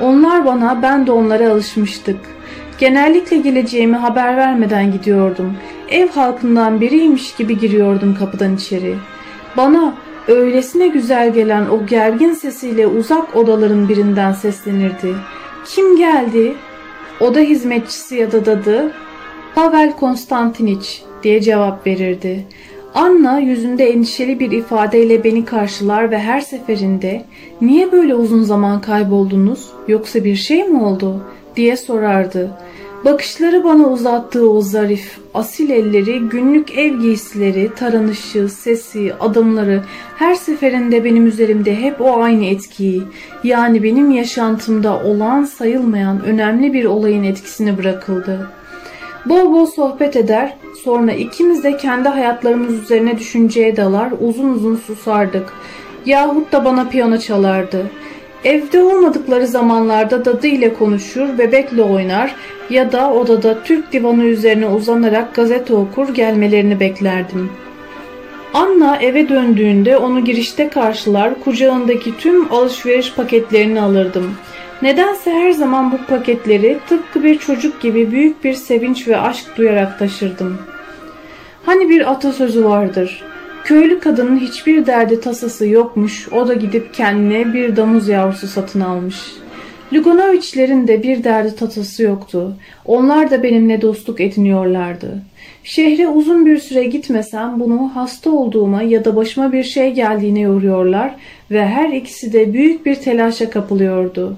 Onlar 0.00 0.46
bana 0.46 0.82
ben 0.82 1.06
de 1.06 1.12
onlara 1.12 1.50
alışmıştık. 1.50 2.20
Genellikle 2.78 3.36
geleceğimi 3.36 3.96
haber 3.96 4.36
vermeden 4.36 4.92
gidiyordum. 4.92 5.56
Ev 5.90 6.08
halkından 6.08 6.80
biriymiş 6.80 7.36
gibi 7.36 7.58
giriyordum 7.58 8.14
kapıdan 8.18 8.56
içeri. 8.56 8.94
Bana 9.56 9.94
öylesine 10.28 10.88
güzel 10.88 11.32
gelen 11.32 11.66
o 11.66 11.86
gergin 11.86 12.32
sesiyle 12.32 12.86
uzak 12.86 13.36
odaların 13.36 13.88
birinden 13.88 14.32
seslenirdi. 14.32 15.14
Kim 15.66 15.96
geldi? 15.96 16.54
Oda 17.20 17.40
hizmetçisi 17.40 18.16
ya 18.16 18.32
da 18.32 18.46
dadı 18.46 18.92
Pavel 19.54 19.92
Konstantiniç 19.92 21.02
diye 21.22 21.40
cevap 21.40 21.86
verirdi. 21.86 22.46
Anna 22.94 23.38
yüzünde 23.38 23.90
endişeli 23.90 24.40
bir 24.40 24.50
ifadeyle 24.50 25.24
beni 25.24 25.44
karşılar 25.44 26.10
ve 26.10 26.18
her 26.18 26.40
seferinde 26.40 27.24
''Niye 27.60 27.92
böyle 27.92 28.14
uzun 28.14 28.42
zaman 28.42 28.80
kayboldunuz? 28.80 29.68
Yoksa 29.88 30.24
bir 30.24 30.36
şey 30.36 30.64
mi 30.64 30.82
oldu?'' 30.82 31.22
diye 31.56 31.76
sorardı. 31.76 32.50
Bakışları 33.04 33.64
bana 33.64 33.88
uzattığı 33.88 34.50
o 34.50 34.60
zarif, 34.60 35.18
asil 35.34 35.70
elleri, 35.70 36.20
günlük 36.20 36.78
ev 36.78 37.00
giysileri, 37.00 37.70
taranışı, 37.74 38.48
sesi, 38.48 39.14
adımları 39.20 39.82
her 40.16 40.34
seferinde 40.34 41.04
benim 41.04 41.26
üzerimde 41.26 41.76
hep 41.76 42.00
o 42.00 42.22
aynı 42.22 42.44
etkiyi, 42.44 43.02
yani 43.44 43.82
benim 43.82 44.10
yaşantımda 44.10 45.02
olan 45.04 45.44
sayılmayan 45.44 46.24
önemli 46.24 46.72
bir 46.72 46.84
olayın 46.84 47.22
etkisini 47.22 47.78
bırakıldı. 47.78 48.50
Bol 49.26 49.52
bol 49.52 49.66
sohbet 49.66 50.16
eder, 50.16 50.56
sonra 50.84 51.12
ikimiz 51.12 51.64
de 51.64 51.76
kendi 51.76 52.08
hayatlarımız 52.08 52.74
üzerine 52.74 53.18
düşünceye 53.18 53.76
dalar, 53.76 54.12
uzun 54.20 54.48
uzun 54.48 54.76
susardık. 54.76 55.52
Yahut 56.06 56.52
da 56.52 56.64
bana 56.64 56.88
piyano 56.88 57.18
çalardı. 57.18 57.90
Evde 58.44 58.82
olmadıkları 58.82 59.46
zamanlarda 59.46 60.24
dadı 60.24 60.46
ile 60.46 60.74
konuşur, 60.74 61.38
bebekle 61.38 61.82
oynar 61.82 62.34
ya 62.70 62.92
da 62.92 63.12
odada 63.12 63.62
Türk 63.62 63.92
divanı 63.92 64.24
üzerine 64.24 64.66
uzanarak 64.66 65.34
gazete 65.34 65.74
okur 65.74 66.14
gelmelerini 66.14 66.80
beklerdim. 66.80 67.50
Anna 68.54 68.96
eve 68.96 69.28
döndüğünde 69.28 69.96
onu 69.96 70.24
girişte 70.24 70.68
karşılar, 70.68 71.40
kucağındaki 71.44 72.16
tüm 72.18 72.52
alışveriş 72.52 73.14
paketlerini 73.14 73.80
alırdım. 73.80 74.34
Nedense 74.82 75.32
her 75.32 75.50
zaman 75.50 75.92
bu 75.92 75.96
paketleri 76.06 76.78
tıpkı 76.88 77.22
bir 77.22 77.38
çocuk 77.38 77.80
gibi 77.80 78.12
büyük 78.12 78.44
bir 78.44 78.54
sevinç 78.54 79.08
ve 79.08 79.20
aşk 79.20 79.56
duyarak 79.56 79.98
taşırdım. 79.98 80.58
Hani 81.66 81.88
bir 81.88 82.10
atasözü 82.10 82.64
vardır. 82.64 83.22
Köylü 83.64 84.00
kadının 84.00 84.38
hiçbir 84.38 84.86
derdi 84.86 85.20
tasası 85.20 85.66
yokmuş, 85.66 86.28
o 86.32 86.48
da 86.48 86.54
gidip 86.54 86.94
kendine 86.94 87.52
bir 87.52 87.76
damız 87.76 88.08
yavrusu 88.08 88.46
satın 88.46 88.80
almış. 88.80 89.16
Lugonoviçlerin 89.92 90.88
de 90.88 91.02
bir 91.02 91.24
derdi 91.24 91.56
tasası 91.56 92.02
yoktu. 92.02 92.56
Onlar 92.84 93.30
da 93.30 93.42
benimle 93.42 93.82
dostluk 93.82 94.20
ediniyorlardı. 94.20 95.22
Şehre 95.64 96.08
uzun 96.08 96.46
bir 96.46 96.58
süre 96.58 96.84
gitmesem 96.84 97.60
bunu 97.60 97.90
hasta 97.94 98.30
olduğuma 98.30 98.82
ya 98.82 99.04
da 99.04 99.16
başıma 99.16 99.52
bir 99.52 99.64
şey 99.64 99.92
geldiğine 99.92 100.40
yoruyorlar 100.40 101.14
ve 101.50 101.66
her 101.66 101.88
ikisi 101.92 102.32
de 102.32 102.52
büyük 102.52 102.86
bir 102.86 102.94
telaşa 102.94 103.50
kapılıyordu. 103.50 104.36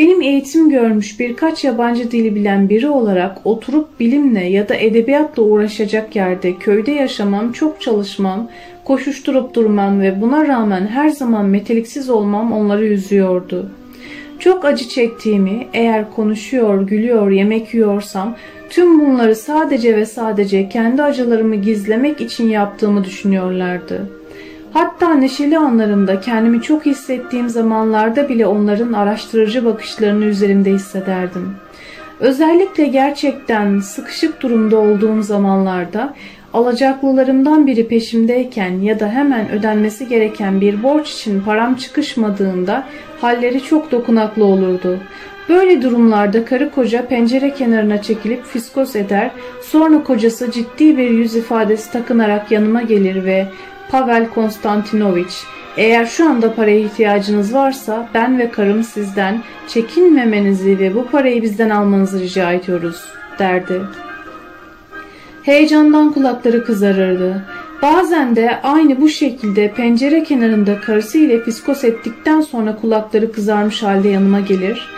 Benim 0.00 0.22
eğitim 0.22 0.70
görmüş 0.70 1.20
birkaç 1.20 1.64
yabancı 1.64 2.10
dili 2.10 2.34
bilen 2.34 2.68
biri 2.68 2.88
olarak 2.88 3.38
oturup 3.44 4.00
bilimle 4.00 4.44
ya 4.44 4.68
da 4.68 4.74
edebiyatla 4.74 5.42
uğraşacak 5.42 6.16
yerde 6.16 6.56
köyde 6.56 6.90
yaşamam, 6.90 7.52
çok 7.52 7.80
çalışmam, 7.80 8.48
koşuşturup 8.84 9.54
durmam 9.54 10.00
ve 10.00 10.20
buna 10.20 10.48
rağmen 10.48 10.86
her 10.86 11.08
zaman 11.08 11.44
meteliksiz 11.44 12.10
olmam 12.10 12.52
onları 12.52 12.86
üzüyordu. 12.86 13.70
Çok 14.38 14.64
acı 14.64 14.88
çektiğimi, 14.88 15.66
eğer 15.72 16.10
konuşuyor, 16.10 16.86
gülüyor, 16.86 17.30
yemek 17.30 17.74
yiyorsam 17.74 18.36
tüm 18.70 19.00
bunları 19.00 19.36
sadece 19.36 19.96
ve 19.96 20.06
sadece 20.06 20.68
kendi 20.68 21.02
acılarımı 21.02 21.56
gizlemek 21.56 22.20
için 22.20 22.48
yaptığımı 22.48 23.04
düşünüyorlardı.'' 23.04 24.19
Hatta 24.72 25.14
neşeli 25.14 25.58
anlarımda 25.58 26.20
kendimi 26.20 26.62
çok 26.62 26.86
hissettiğim 26.86 27.48
zamanlarda 27.48 28.28
bile 28.28 28.46
onların 28.46 28.92
araştırıcı 28.92 29.64
bakışlarını 29.64 30.24
üzerimde 30.24 30.70
hissederdim. 30.70 31.54
Özellikle 32.20 32.86
gerçekten 32.86 33.80
sıkışık 33.80 34.42
durumda 34.42 34.78
olduğum 34.78 35.22
zamanlarda 35.22 36.14
alacaklılarımdan 36.54 37.66
biri 37.66 37.88
peşimdeyken 37.88 38.70
ya 38.70 39.00
da 39.00 39.08
hemen 39.08 39.50
ödenmesi 39.50 40.08
gereken 40.08 40.60
bir 40.60 40.82
borç 40.82 41.10
için 41.10 41.40
param 41.40 41.74
çıkışmadığında 41.74 42.84
halleri 43.20 43.62
çok 43.62 43.92
dokunaklı 43.92 44.44
olurdu. 44.44 44.98
Böyle 45.48 45.82
durumlarda 45.82 46.44
karı 46.44 46.70
koca 46.70 47.06
pencere 47.06 47.54
kenarına 47.54 48.02
çekilip 48.02 48.44
fiskos 48.44 48.96
eder, 48.96 49.30
sonra 49.62 50.04
kocası 50.04 50.50
ciddi 50.50 50.96
bir 50.96 51.10
yüz 51.10 51.36
ifadesi 51.36 51.92
takınarak 51.92 52.50
yanıma 52.50 52.82
gelir 52.82 53.24
ve 53.24 53.46
Pavel 53.90 54.28
Konstantinoviç, 54.28 55.44
eğer 55.76 56.06
şu 56.06 56.28
anda 56.28 56.54
paraya 56.54 56.78
ihtiyacınız 56.78 57.54
varsa 57.54 58.08
ben 58.14 58.38
ve 58.38 58.50
karım 58.50 58.82
sizden 58.84 59.42
çekinmemenizi 59.68 60.78
ve 60.78 60.94
bu 60.94 61.06
parayı 61.06 61.42
bizden 61.42 61.70
almanızı 61.70 62.20
rica 62.20 62.52
ediyoruz 62.52 63.04
derdi. 63.38 63.80
Heyecandan 65.42 66.12
kulakları 66.12 66.64
kızarırdı. 66.64 67.46
Bazen 67.82 68.36
de 68.36 68.60
aynı 68.62 69.00
bu 69.00 69.08
şekilde 69.08 69.72
pencere 69.72 70.22
kenarında 70.22 70.80
karısı 70.80 71.18
ile 71.18 71.44
fiskos 71.44 71.84
ettikten 71.84 72.40
sonra 72.40 72.76
kulakları 72.76 73.32
kızarmış 73.32 73.82
halde 73.82 74.08
yanıma 74.08 74.40
gelir 74.40 74.88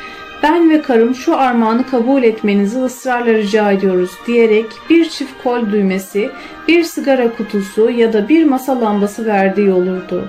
ben 0.43 0.71
ve 0.71 0.83
karım 0.83 1.15
şu 1.15 1.39
armağanı 1.39 1.87
kabul 1.87 2.23
etmenizi 2.23 2.79
ısrarla 2.79 3.35
rica 3.35 3.73
ediyoruz 3.73 4.11
diyerek 4.27 4.67
bir 4.91 5.09
çift 5.09 5.43
kol 5.43 5.71
düğmesi, 5.73 6.31
bir 6.69 6.83
sigara 6.83 7.37
kutusu 7.37 7.91
ya 7.91 8.13
da 8.13 8.29
bir 8.29 8.45
masa 8.45 8.81
lambası 8.81 9.27
verdiği 9.27 9.71
olurdu. 9.71 10.29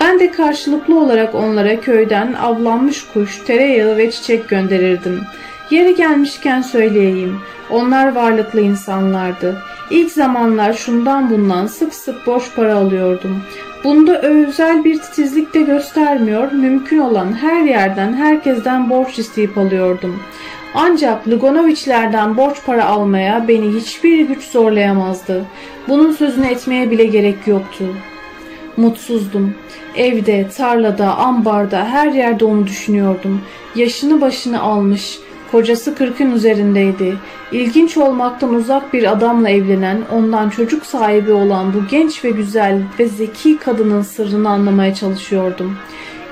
Ben 0.00 0.20
de 0.20 0.30
karşılıklı 0.30 1.00
olarak 1.00 1.34
onlara 1.34 1.80
köyden 1.80 2.32
avlanmış 2.32 3.06
kuş, 3.12 3.38
tereyağı 3.38 3.96
ve 3.96 4.10
çiçek 4.10 4.48
gönderirdim. 4.48 5.20
Yeri 5.70 5.94
gelmişken 5.94 6.62
söyleyeyim. 6.62 7.40
Onlar 7.70 8.14
varlıklı 8.14 8.60
insanlardı. 8.60 9.56
İlk 9.90 10.12
zamanlar 10.12 10.72
şundan 10.72 11.30
bundan 11.30 11.66
sık 11.66 11.94
sık 11.94 12.26
borç 12.26 12.44
para 12.56 12.74
alıyordum. 12.74 13.42
Bunda 13.84 14.20
özel 14.20 14.84
bir 14.84 15.00
titizlik 15.00 15.54
de 15.54 15.62
göstermiyor, 15.62 16.52
mümkün 16.52 16.98
olan 16.98 17.32
her 17.32 17.62
yerden, 17.62 18.12
herkesten 18.12 18.90
borç 18.90 19.18
isteyip 19.18 19.58
alıyordum. 19.58 20.22
Ancak 20.74 21.28
Lugonoviçlerden 21.28 22.36
borç 22.36 22.56
para 22.66 22.84
almaya 22.84 23.48
beni 23.48 23.74
hiçbir 23.74 24.20
güç 24.20 24.42
zorlayamazdı. 24.42 25.44
Bunun 25.88 26.12
sözünü 26.12 26.46
etmeye 26.46 26.90
bile 26.90 27.04
gerek 27.04 27.46
yoktu. 27.46 27.84
Mutsuzdum. 28.76 29.54
Evde, 29.96 30.48
tarlada, 30.56 31.16
ambarda, 31.16 31.84
her 31.84 32.12
yerde 32.12 32.44
onu 32.44 32.66
düşünüyordum. 32.66 33.42
Yaşını 33.74 34.20
başını 34.20 34.60
almış, 34.60 35.18
Kocası 35.50 35.94
kırkın 35.94 36.30
üzerindeydi. 36.30 37.16
İlginç 37.52 37.96
olmaktan 37.96 38.54
uzak 38.54 38.92
bir 38.92 39.12
adamla 39.12 39.50
evlenen, 39.50 39.98
ondan 40.12 40.50
çocuk 40.50 40.86
sahibi 40.86 41.32
olan 41.32 41.74
bu 41.74 41.86
genç 41.90 42.24
ve 42.24 42.30
güzel 42.30 42.82
ve 42.98 43.08
zeki 43.08 43.58
kadının 43.58 44.02
sırrını 44.02 44.48
anlamaya 44.48 44.94
çalışıyordum. 44.94 45.76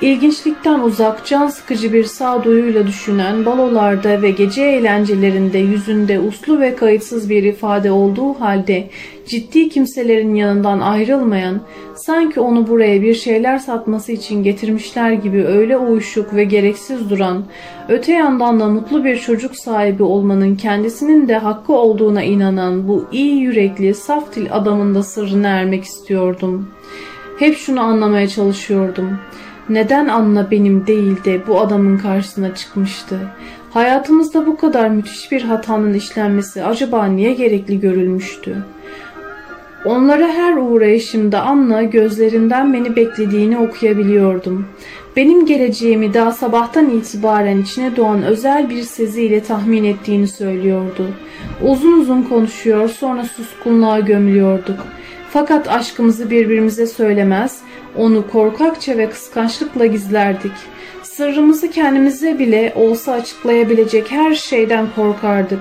İlginçlikten 0.01 0.81
uzak, 0.81 1.27
can 1.27 1.47
sıkıcı 1.47 1.93
bir 1.93 2.05
sağduyuyla 2.05 2.87
düşünen, 2.87 3.47
balolarda 3.47 4.23
ve 4.23 4.31
gece 4.31 4.63
eğlencelerinde 4.63 5.59
yüzünde 5.59 6.21
uslu 6.21 6.61
ve 6.61 6.77
kayıtsız 6.77 7.31
bir 7.31 7.43
ifade 7.43 7.91
olduğu 7.91 8.35
halde 8.35 8.91
ciddi 9.27 9.69
kimselerin 9.69 10.35
yanından 10.35 10.81
ayrılmayan, 10.81 11.61
sanki 11.95 12.41
onu 12.41 12.69
buraya 12.69 13.03
bir 13.03 13.15
şeyler 13.15 13.59
satması 13.59 14.13
için 14.13 14.43
getirmişler 14.43 15.13
gibi 15.13 15.45
öyle 15.45 15.77
uyuşuk 15.77 16.35
ve 16.35 16.45
gereksiz 16.45 17.11
duran, 17.11 17.45
öte 17.89 18.13
yandan 18.13 18.61
da 18.61 18.69
mutlu 18.69 19.05
bir 19.05 19.19
çocuk 19.19 19.57
sahibi 19.57 20.03
olmanın 20.03 20.57
kendisinin 20.57 21.29
de 21.29 21.39
hakkı 21.39 21.73
olduğuna 21.73 22.23
inanan 22.23 22.89
bu 22.89 23.05
iyi 23.13 23.37
yürekli, 23.37 23.95
saf 23.95 24.37
dil 24.37 24.47
adamın 24.51 24.95
da 24.95 25.03
sırrını 25.03 25.47
ermek 25.47 25.85
istiyordum. 25.85 26.69
Hep 27.39 27.57
şunu 27.57 27.81
anlamaya 27.81 28.29
çalışıyordum. 28.29 29.19
Neden 29.69 30.09
Anna 30.09 30.51
benim 30.51 30.87
değil 30.87 31.25
de 31.25 31.47
bu 31.47 31.61
adamın 31.61 31.99
karşısına 31.99 32.55
çıkmıştı? 32.55 33.19
Hayatımızda 33.71 34.47
bu 34.47 34.57
kadar 34.57 34.89
müthiş 34.89 35.33
bir 35.33 35.43
hatanın 35.43 35.95
işlenmesi 35.95 36.65
acaba 36.65 37.07
niye 37.07 37.33
gerekli 37.33 37.81
görülmüştü? 37.81 38.57
Onlara 39.85 40.29
her 40.29 40.57
uğrayışımda 40.57 41.43
Anna 41.43 41.83
gözlerinden 41.83 42.75
beni 42.75 42.97
beklediğini 42.97 43.59
okuyabiliyordum. 43.59 44.67
Benim 45.17 45.47
geleceğimi 45.47 46.15
daha 46.15 46.33
sabahtan 46.33 46.91
itibaren 46.91 47.63
içine 47.63 47.97
doğan 47.97 48.23
özel 48.23 48.71
bir 48.71 48.83
seziyle 48.83 49.43
tahmin 49.43 49.85
ettiğini 49.85 50.29
söylüyordu. 50.29 51.07
Uzun 51.63 52.01
uzun 52.01 52.23
konuşuyor 52.23 52.89
sonra 52.89 53.25
suskunluğa 53.25 54.01
gömülüyorduk. 54.01 54.79
Fakat 55.31 55.69
aşkımızı 55.69 56.31
birbirimize 56.31 56.87
söylemez, 56.87 57.61
onu 57.99 58.31
korkakça 58.31 58.99
ve 58.99 59.11
kıskançlıkla 59.11 59.87
gizlerdik. 59.87 60.53
Sırrımızı 61.03 61.71
kendimize 61.71 62.39
bile 62.39 62.73
olsa 62.77 63.13
açıklayabilecek 63.13 64.11
her 64.11 64.35
şeyden 64.35 64.87
korkardık. 64.97 65.61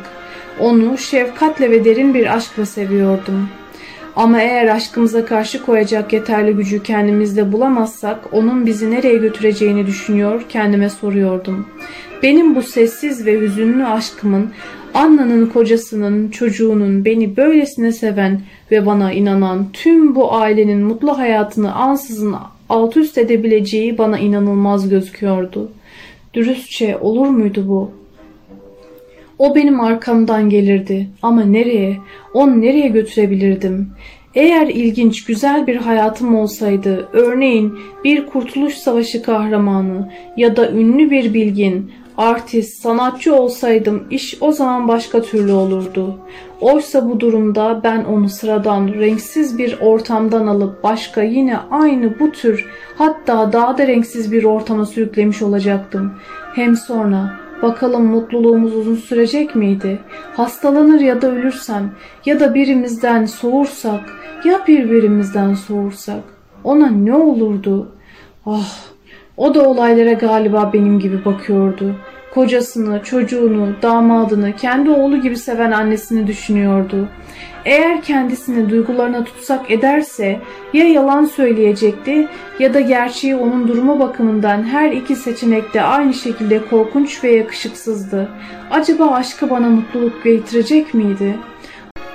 Onu 0.60 0.98
şefkatle 0.98 1.72
ve 1.72 1.86
derin 1.86 2.14
bir 2.14 2.36
aşkla 2.36 2.66
seviyordum. 2.66 3.50
Ama 4.16 4.42
eğer 4.42 4.68
aşkımıza 4.68 5.26
karşı 5.26 5.66
koyacak 5.66 6.14
yeterli 6.14 6.54
gücü 6.54 6.84
kendimizde 6.84 7.52
bulamazsak 7.52 8.34
onun 8.34 8.66
bizi 8.66 8.92
nereye 8.92 9.18
götüreceğini 9.18 9.88
düşünüyor, 9.88 10.46
kendime 10.50 10.90
soruyordum. 10.90 11.68
Benim 12.24 12.56
bu 12.56 12.62
sessiz 12.62 13.26
ve 13.26 13.42
hüzünlü 13.42 13.86
aşkımın 13.86 14.52
Anna'nın 14.94 15.46
kocasının, 15.46 16.30
çocuğunun 16.30 17.06
beni 17.06 17.38
böylesine 17.38 17.92
seven 17.92 18.42
ve 18.72 18.86
bana 18.86 19.12
inanan 19.12 19.68
tüm 19.74 20.16
bu 20.16 20.34
ailenin 20.34 20.84
mutlu 20.84 21.18
hayatını 21.18 21.76
ansızın 21.76 22.36
alt 22.70 22.98
üst 22.98 23.18
edebileceği 23.18 23.98
bana 23.98 24.20
inanılmaz 24.20 24.90
gözüküyordu. 24.90 25.72
Dürüstçe 26.34 26.98
olur 26.98 27.28
muydu 27.28 27.66
bu? 27.68 27.92
O 29.40 29.56
benim 29.56 29.80
arkamdan 29.80 30.50
gelirdi 30.50 31.08
ama 31.22 31.44
nereye, 31.44 31.98
onu 32.34 32.62
nereye 32.62 32.88
götürebilirdim? 32.88 33.90
Eğer 34.36 34.68
ilginç, 34.68 35.26
güzel 35.26 35.68
bir 35.68 35.76
hayatım 35.76 36.36
olsaydı, 36.36 37.10
örneğin 37.14 37.74
bir 38.04 38.26
kurtuluş 38.26 38.74
savaşı 38.74 39.24
kahramanı 39.24 40.12
ya 40.38 40.56
da 40.56 40.72
ünlü 40.72 41.12
bir 41.12 41.34
bilgin, 41.34 41.92
artist, 42.18 42.82
sanatçı 42.82 43.36
olsaydım 43.36 44.04
iş 44.10 44.38
o 44.42 44.52
zaman 44.52 44.88
başka 44.88 45.22
türlü 45.22 45.52
olurdu. 45.52 46.20
Oysa 46.62 47.10
bu 47.10 47.20
durumda 47.20 47.82
ben 47.84 48.04
onu 48.04 48.30
sıradan, 48.30 48.88
renksiz 48.88 49.58
bir 49.58 49.78
ortamdan 49.82 50.48
alıp 50.48 50.84
başka 50.84 51.24
yine 51.24 51.58
aynı 51.72 52.20
bu 52.20 52.32
tür 52.32 52.66
hatta 52.98 53.54
daha 53.54 53.78
da 53.78 53.88
renksiz 53.88 54.32
bir 54.32 54.44
ortama 54.44 54.86
sürüklemiş 54.86 55.42
olacaktım. 55.42 56.14
Hem 56.56 56.76
sonra 56.76 57.45
bakalım 57.62 58.06
mutluluğumuz 58.06 58.76
uzun 58.76 58.96
sürecek 58.96 59.56
miydi? 59.56 60.00
Hastalanır 60.38 61.00
ya 61.00 61.22
da 61.22 61.32
ölürsem 61.32 61.92
ya 62.26 62.40
da 62.40 62.54
birimizden 62.54 63.26
soğursak 63.26 64.02
ya 64.46 64.62
birbirimizden 64.68 65.54
soğursak 65.54 66.24
ona 66.64 66.88
ne 66.88 67.14
olurdu? 67.14 67.92
Ah 68.46 68.96
o 69.38 69.56
da 69.56 69.70
olaylara 69.70 70.14
galiba 70.14 70.74
benim 70.74 71.00
gibi 71.00 71.26
bakıyordu. 71.26 71.96
Kocasını, 72.36 73.04
çocuğunu, 73.04 73.76
damadını, 73.82 74.56
kendi 74.56 74.90
oğlu 74.90 75.22
gibi 75.22 75.38
seven 75.38 75.72
annesini 75.72 76.28
düşünüyordu. 76.28 77.08
Eğer 77.66 78.02
kendisini 78.02 78.70
duygularına 78.70 79.24
tutsak 79.24 79.72
ederse 79.72 80.40
ya 80.74 80.88
yalan 80.90 81.26
söyleyecekti 81.26 82.28
ya 82.60 82.74
da 82.74 82.80
gerçeği 82.80 83.36
onun 83.36 83.68
durumu 83.68 84.00
bakımından 84.00 84.64
her 84.64 84.92
iki 84.92 85.16
seçenekte 85.16 85.82
aynı 85.82 86.14
şekilde 86.14 86.66
korkunç 86.70 87.24
ve 87.24 87.32
yakışıksızdı. 87.32 88.30
Acaba 88.72 89.12
aşkı 89.12 89.50
bana 89.50 89.70
mutluluk 89.70 90.24
getirecek 90.24 90.94
miydi?'' 90.94 91.56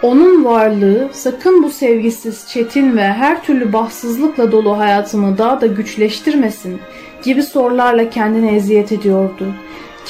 Onun 0.02 0.44
varlığı 0.44 1.08
sakın 1.12 1.62
bu 1.62 1.70
sevgisiz, 1.70 2.48
çetin 2.48 2.96
ve 2.96 3.02
her 3.02 3.42
türlü 3.42 3.72
bahtsızlıkla 3.72 4.52
dolu 4.52 4.78
hayatımı 4.78 5.38
daha 5.38 5.60
da 5.60 5.66
güçleştirmesin 5.66 6.80
gibi 7.24 7.42
sorularla 7.42 8.10
kendine 8.10 8.54
eziyet 8.54 8.92
ediyordu. 8.92 9.54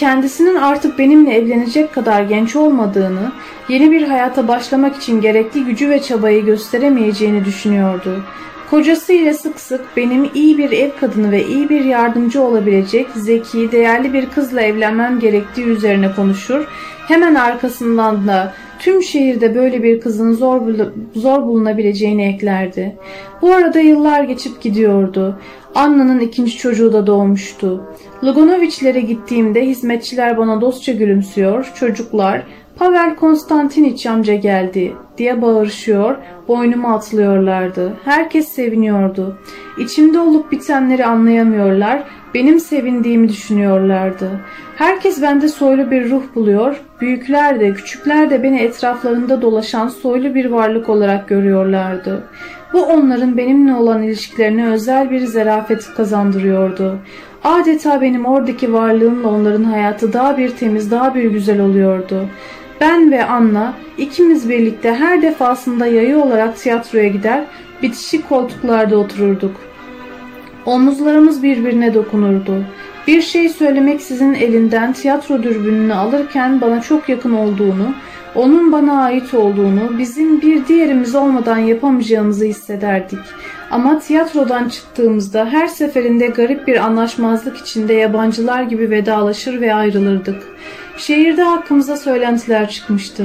Kendisinin 0.01 0.55
artık 0.55 0.99
benimle 0.99 1.35
evlenecek 1.35 1.95
kadar 1.95 2.23
genç 2.23 2.57
olmadığını, 2.57 3.33
yeni 3.69 3.91
bir 3.91 4.03
hayata 4.03 4.49
başlamak 4.49 4.97
için 4.97 5.21
gerekli 5.21 5.65
gücü 5.65 5.91
ve 5.91 6.03
çabayı 6.03 6.45
gösteremeyeceğini 6.45 7.45
düşünüyordu. 7.45 8.25
Kocası 8.71 9.13
ile 9.13 9.35
sık 9.35 9.61
sık 9.61 9.97
benim 9.97 10.31
iyi 10.35 10.59
bir 10.59 10.71
ev 10.71 10.91
kadını 11.01 11.33
ve 11.33 11.47
iyi 11.47 11.69
bir 11.69 11.85
yardımcı 11.85 12.43
olabilecek 12.43 13.07
zeki, 13.15 13.73
değerli 13.73 14.13
bir 14.13 14.31
kızla 14.31 14.61
evlenmem 14.61 15.21
gerektiği 15.21 15.65
üzerine 15.65 16.15
konuşur. 16.15 16.65
Hemen 17.09 17.35
arkasından 17.35 18.27
da 18.27 18.55
tüm 18.81 19.03
şehirde 19.03 19.55
böyle 19.55 19.83
bir 19.83 20.01
kızın 20.01 20.33
zor, 20.33 20.61
zor 21.15 21.43
bulunabileceğini 21.43 22.25
eklerdi. 22.25 22.97
Bu 23.43 23.53
arada 23.53 23.81
yıllar 23.81 24.25
geçip 24.25 24.61
gidiyordu. 24.61 25.39
Anna'nın 25.75 26.21
ikinci 26.21 26.57
çocuğu 26.57 26.93
da 26.93 27.07
doğmuştu. 27.07 27.85
Lugonoviçlere 28.25 29.01
gittiğimde 29.01 29.67
hizmetçiler 29.67 30.39
bana 30.39 30.61
dostça 30.61 30.93
gülümsüyor, 30.93 31.73
çocuklar 31.75 32.43
Pavel 32.81 33.17
Konstantiniç 33.17 34.07
amca 34.07 34.35
geldi 34.35 34.93
diye 35.19 35.43
bağırışıyor, 35.43 36.17
boynuma 36.49 36.95
atlıyorlardı. 36.95 37.93
Herkes 38.05 38.49
seviniyordu. 38.49 39.39
İçimde 39.79 40.21
olup 40.21 40.53
bitenleri 40.53 41.07
anlayamıyorlar, 41.07 42.03
benim 42.35 42.61
sevindiğimi 42.61 43.29
düşünüyorlardı. 43.29 44.31
Herkes 44.77 45.23
bende 45.23 45.49
soylu 45.49 45.91
bir 45.91 46.11
ruh 46.11 46.23
buluyor, 46.35 46.81
büyükler 47.01 47.61
de 47.61 47.75
küçükler 47.75 48.31
de 48.31 48.43
beni 48.43 48.61
etraflarında 48.61 49.43
dolaşan 49.43 49.89
soylu 49.89 50.35
bir 50.35 50.47
varlık 50.47 50.89
olarak 50.89 51.29
görüyorlardı. 51.29 52.25
Bu 52.73 52.83
onların 52.83 53.37
benimle 53.37 53.75
olan 53.75 54.03
ilişkilerine 54.03 54.67
özel 54.67 55.11
bir 55.11 55.21
zerafet 55.21 55.95
kazandırıyordu. 55.97 56.99
Adeta 57.45 58.01
benim 58.01 58.27
oradaki 58.27 58.73
varlığımla 58.73 59.29
onların 59.29 59.65
hayatı 59.65 60.13
daha 60.13 60.39
bir 60.39 60.51
temiz, 60.51 60.91
daha 60.91 61.15
bir 61.15 61.25
güzel 61.25 61.61
oluyordu. 61.61 62.27
Ben 62.81 63.11
ve 63.11 63.25
Anna 63.25 63.75
ikimiz 63.99 64.49
birlikte 64.49 64.95
her 64.95 65.23
defasında 65.23 65.87
yayı 65.87 66.19
olarak 66.19 66.57
tiyatroya 66.57 67.09
gider, 67.09 67.45
bitişik 67.83 68.29
koltuklarda 68.29 68.97
otururduk. 68.97 69.70
Omuzlarımız 70.67 71.43
birbirine 71.43 71.95
dokunurdu. 71.95 72.65
Bir 73.07 73.23
şey 73.23 73.49
söylemek 73.49 74.03
sizin 74.03 74.35
elinden 74.35 74.93
tiyatro 74.93 75.43
dürbününü 75.43 75.95
alırken 75.95 76.61
bana 76.61 76.81
çok 76.81 77.09
yakın 77.09 77.33
olduğunu, 77.33 77.95
onun 78.35 78.73
bana 78.73 79.03
ait 79.03 79.35
olduğunu, 79.35 79.99
bizim 79.99 80.43
bir 80.43 80.67
diğerimiz 80.67 81.15
olmadan 81.15 81.59
yapamayacağımızı 81.59 82.45
hissederdik. 82.45 83.19
Ama 83.71 83.99
tiyatrodan 83.99 84.69
çıktığımızda 84.69 85.47
her 85.47 85.67
seferinde 85.67 86.27
garip 86.27 86.67
bir 86.67 86.77
anlaşmazlık 86.77 87.57
içinde 87.57 87.95
yabancılar 87.95 88.63
gibi 88.63 88.91
vedalaşır 88.91 89.61
ve 89.61 89.75
ayrılırdık. 89.75 90.43
Şehirde 90.97 91.43
hakkımıza 91.43 91.97
söylentiler 91.97 92.71
çıkmıştı. 92.71 93.25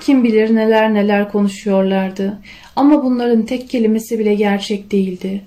Kim 0.00 0.24
bilir 0.24 0.54
neler 0.54 0.94
neler 0.94 1.32
konuşuyorlardı. 1.32 2.38
Ama 2.76 3.04
bunların 3.04 3.42
tek 3.42 3.70
kelimesi 3.70 4.18
bile 4.18 4.34
gerçek 4.34 4.92
değildi. 4.92 5.42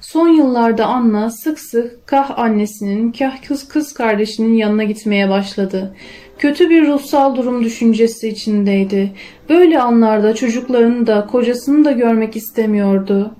Son 0.00 0.28
yıllarda 0.28 0.86
Anna 0.86 1.30
sık 1.30 1.60
sık 1.60 2.06
kah 2.06 2.38
annesinin 2.38 3.12
kah 3.12 3.42
kız 3.48 3.68
kız 3.68 3.94
kardeşinin 3.94 4.54
yanına 4.54 4.84
gitmeye 4.84 5.30
başladı. 5.30 5.96
Kötü 6.38 6.70
bir 6.70 6.86
ruhsal 6.86 7.36
durum 7.36 7.64
düşüncesi 7.64 8.28
içindeydi. 8.28 9.12
Böyle 9.48 9.80
anlarda 9.80 10.34
çocuklarını 10.34 11.06
da 11.06 11.26
kocasını 11.26 11.84
da 11.84 11.92
görmek 11.92 12.36
istemiyordu. 12.36 13.34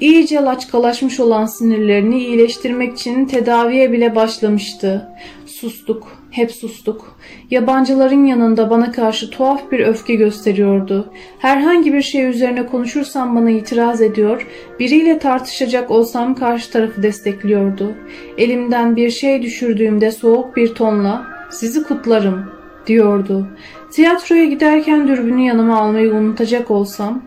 İyice 0.00 0.36
laçkalaşmış 0.36 1.20
olan 1.20 1.46
sinirlerini 1.46 2.18
iyileştirmek 2.18 2.92
için 2.92 3.26
tedaviye 3.26 3.92
bile 3.92 4.14
başlamıştı. 4.14 5.08
Sustuk, 5.46 6.18
hep 6.36 6.52
sustuk. 6.52 7.16
Yabancıların 7.50 8.24
yanında 8.24 8.70
bana 8.70 8.92
karşı 8.92 9.30
tuhaf 9.30 9.72
bir 9.72 9.80
öfke 9.80 10.14
gösteriyordu. 10.14 11.12
Herhangi 11.38 11.92
bir 11.92 12.02
şey 12.02 12.26
üzerine 12.26 12.66
konuşursam 12.66 13.36
bana 13.36 13.50
itiraz 13.50 14.02
ediyor, 14.02 14.46
biriyle 14.80 15.18
tartışacak 15.18 15.90
olsam 15.90 16.34
karşı 16.34 16.72
tarafı 16.72 17.02
destekliyordu. 17.02 17.94
Elimden 18.38 18.96
bir 18.96 19.10
şey 19.10 19.42
düşürdüğümde 19.42 20.10
soğuk 20.10 20.56
bir 20.56 20.74
tonla 20.74 21.26
sizi 21.50 21.82
kutlarım 21.82 22.44
diyordu. 22.86 23.48
Tiyatroya 23.92 24.44
giderken 24.44 25.08
dürbünü 25.08 25.40
yanıma 25.40 25.78
almayı 25.78 26.14
unutacak 26.14 26.70
olsam 26.70 27.22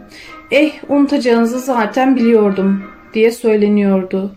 eh 0.51 0.71
unutacağınızı 0.89 1.59
zaten 1.59 2.15
biliyordum 2.15 2.83
diye 3.13 3.31
söyleniyordu. 3.31 4.35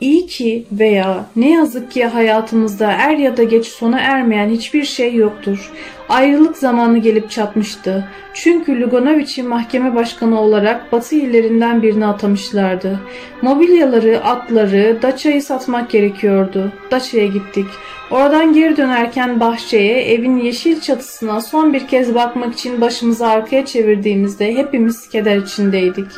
İyi 0.00 0.26
ki 0.26 0.64
veya 0.72 1.26
ne 1.36 1.52
yazık 1.52 1.90
ki 1.90 2.04
hayatımızda 2.04 2.92
er 2.92 3.16
ya 3.16 3.36
da 3.36 3.42
geç 3.42 3.66
sona 3.66 4.00
ermeyen 4.00 4.48
hiçbir 4.48 4.84
şey 4.84 5.14
yoktur. 5.14 5.72
Ayrılık 6.08 6.56
zamanı 6.56 6.98
gelip 6.98 7.30
çatmıştı. 7.30 8.08
Çünkü 8.34 8.80
Lugonoviç'i 8.80 9.42
mahkeme 9.42 9.94
başkanı 9.94 10.40
olarak 10.40 10.92
batı 10.92 11.14
illerinden 11.14 11.82
birine 11.82 12.06
atamışlardı. 12.06 13.00
Mobilyaları, 13.42 14.24
atları, 14.24 14.98
Daça'yı 15.02 15.42
satmak 15.42 15.90
gerekiyordu. 15.90 16.72
Daça'ya 16.90 17.26
gittik. 17.26 17.66
Oradan 18.10 18.52
geri 18.52 18.76
dönerken 18.76 19.40
bahçeye, 19.40 20.02
evin 20.02 20.36
yeşil 20.36 20.80
çatısına 20.80 21.40
son 21.40 21.72
bir 21.72 21.86
kez 21.86 22.14
bakmak 22.14 22.54
için 22.54 22.80
başımızı 22.80 23.26
arkaya 23.26 23.66
çevirdiğimizde 23.66 24.54
hepimiz 24.54 25.08
keder 25.08 25.36
içindeydik. 25.36 26.08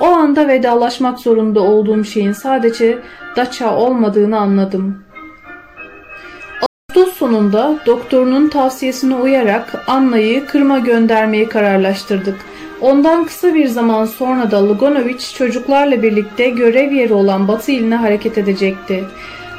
O 0.00 0.06
anda 0.06 0.48
vedalaşmak 0.48 1.18
zorunda 1.18 1.60
olduğum 1.60 2.04
şeyin 2.04 2.32
sadece 2.32 2.98
Daça 3.36 3.76
olmadığını 3.76 4.38
anladım. 4.38 5.02
Ağustos 6.96 7.14
sonunda 7.14 7.74
doktorunun 7.86 8.48
tavsiyesine 8.48 9.14
uyarak 9.14 9.84
Anna'yı 9.86 10.46
Kırım'a 10.46 10.78
göndermeyi 10.78 11.48
kararlaştırdık. 11.48 12.36
Ondan 12.80 13.24
kısa 13.24 13.54
bir 13.54 13.66
zaman 13.66 14.04
sonra 14.04 14.50
da 14.50 14.68
Lugonoviç 14.68 15.34
çocuklarla 15.34 16.02
birlikte 16.02 16.48
görev 16.48 16.92
yeri 16.92 17.12
olan 17.12 17.48
Batı 17.48 17.72
iline 17.72 17.96
hareket 17.96 18.38
edecekti. 18.38 19.04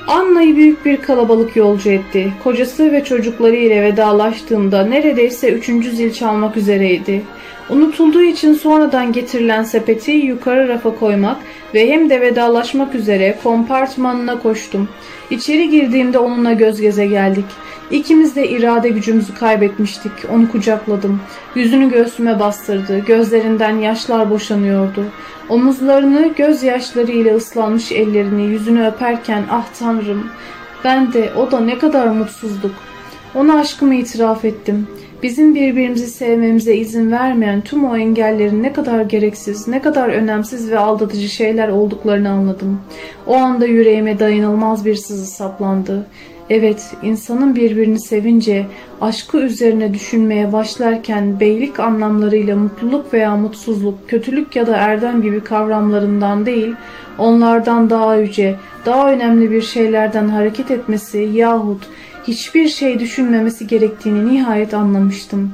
Anna'yı 0.07 0.55
büyük 0.55 0.85
bir 0.85 0.97
kalabalık 0.97 1.55
yolcu 1.55 1.89
etti. 1.89 2.33
Kocası 2.43 2.91
ve 2.91 3.03
çocukları 3.03 3.55
ile 3.55 3.83
vedalaştığında 3.83 4.85
neredeyse 4.85 5.51
üçüncü 5.51 5.91
zil 5.91 6.13
çalmak 6.13 6.57
üzereydi. 6.57 7.23
Unutulduğu 7.69 8.21
için 8.21 8.53
sonradan 8.53 9.11
getirilen 9.11 9.63
sepeti 9.63 10.11
yukarı 10.11 10.67
rafa 10.67 10.95
koymak 10.95 11.37
ve 11.73 11.91
hem 11.91 12.09
de 12.09 12.21
vedalaşmak 12.21 12.95
üzere 12.95 13.37
kompartmanına 13.43 14.39
koştum. 14.39 14.89
İçeri 15.29 15.69
girdiğimde 15.69 16.19
onunla 16.19 16.53
göz 16.53 16.81
göze 16.81 17.05
geldik. 17.05 17.45
İkimiz 17.91 18.35
de 18.35 18.49
irade 18.49 18.89
gücümüzü 18.89 19.35
kaybetmiştik. 19.35 20.11
Onu 20.33 20.51
kucakladım. 20.51 21.21
Yüzünü 21.55 21.89
göğsüme 21.89 22.39
bastırdı. 22.39 22.99
Gözlerinden 22.99 23.77
yaşlar 23.77 24.29
boşanıyordu. 24.29 25.05
Omuzlarını 25.49 26.33
gözyaşlarıyla 26.37 27.35
ıslanmış 27.35 27.91
ellerini 27.91 28.45
yüzünü 28.45 28.87
öperken 28.87 29.43
ah 29.51 29.65
tanrım 29.79 30.29
ben 30.83 31.13
de 31.13 31.33
o 31.37 31.51
da 31.51 31.59
ne 31.59 31.77
kadar 31.77 32.07
mutsuzduk. 32.07 32.75
Ona 33.35 33.59
aşkımı 33.59 33.95
itiraf 33.95 34.45
ettim. 34.45 34.87
Bizim 35.23 35.55
birbirimizi 35.55 36.07
sevmemize 36.07 36.75
izin 36.75 37.11
vermeyen 37.11 37.61
tüm 37.61 37.85
o 37.85 37.97
engellerin 37.97 38.63
ne 38.63 38.73
kadar 38.73 39.01
gereksiz, 39.01 39.67
ne 39.67 39.81
kadar 39.81 40.09
önemsiz 40.09 40.71
ve 40.71 40.79
aldatıcı 40.79 41.29
şeyler 41.29 41.69
olduklarını 41.69 42.29
anladım. 42.29 42.81
O 43.27 43.35
anda 43.35 43.65
yüreğime 43.65 44.19
dayanılmaz 44.19 44.85
bir 44.85 44.95
sızı 44.95 45.25
saplandı. 45.25 46.07
Evet, 46.49 46.93
insanın 47.03 47.55
birbirini 47.55 47.99
sevince, 47.99 48.65
aşkı 49.01 49.37
üzerine 49.37 49.93
düşünmeye 49.93 50.53
başlarken 50.53 51.39
beylik 51.39 51.79
anlamlarıyla 51.79 52.55
mutluluk 52.55 53.13
veya 53.13 53.35
mutsuzluk, 53.35 54.09
kötülük 54.09 54.55
ya 54.55 54.67
da 54.67 54.77
erdem 54.77 55.21
gibi 55.21 55.41
kavramlarından 55.43 56.45
değil, 56.45 56.75
onlardan 57.17 57.89
daha 57.89 58.15
yüce, 58.15 58.55
daha 58.85 59.11
önemli 59.11 59.51
bir 59.51 59.61
şeylerden 59.61 60.27
hareket 60.27 60.71
etmesi 60.71 61.17
yahut 61.17 61.87
hiçbir 62.27 62.67
şey 62.67 62.99
düşünmemesi 62.99 63.67
gerektiğini 63.67 64.33
nihayet 64.33 64.73
anlamıştım. 64.73 65.51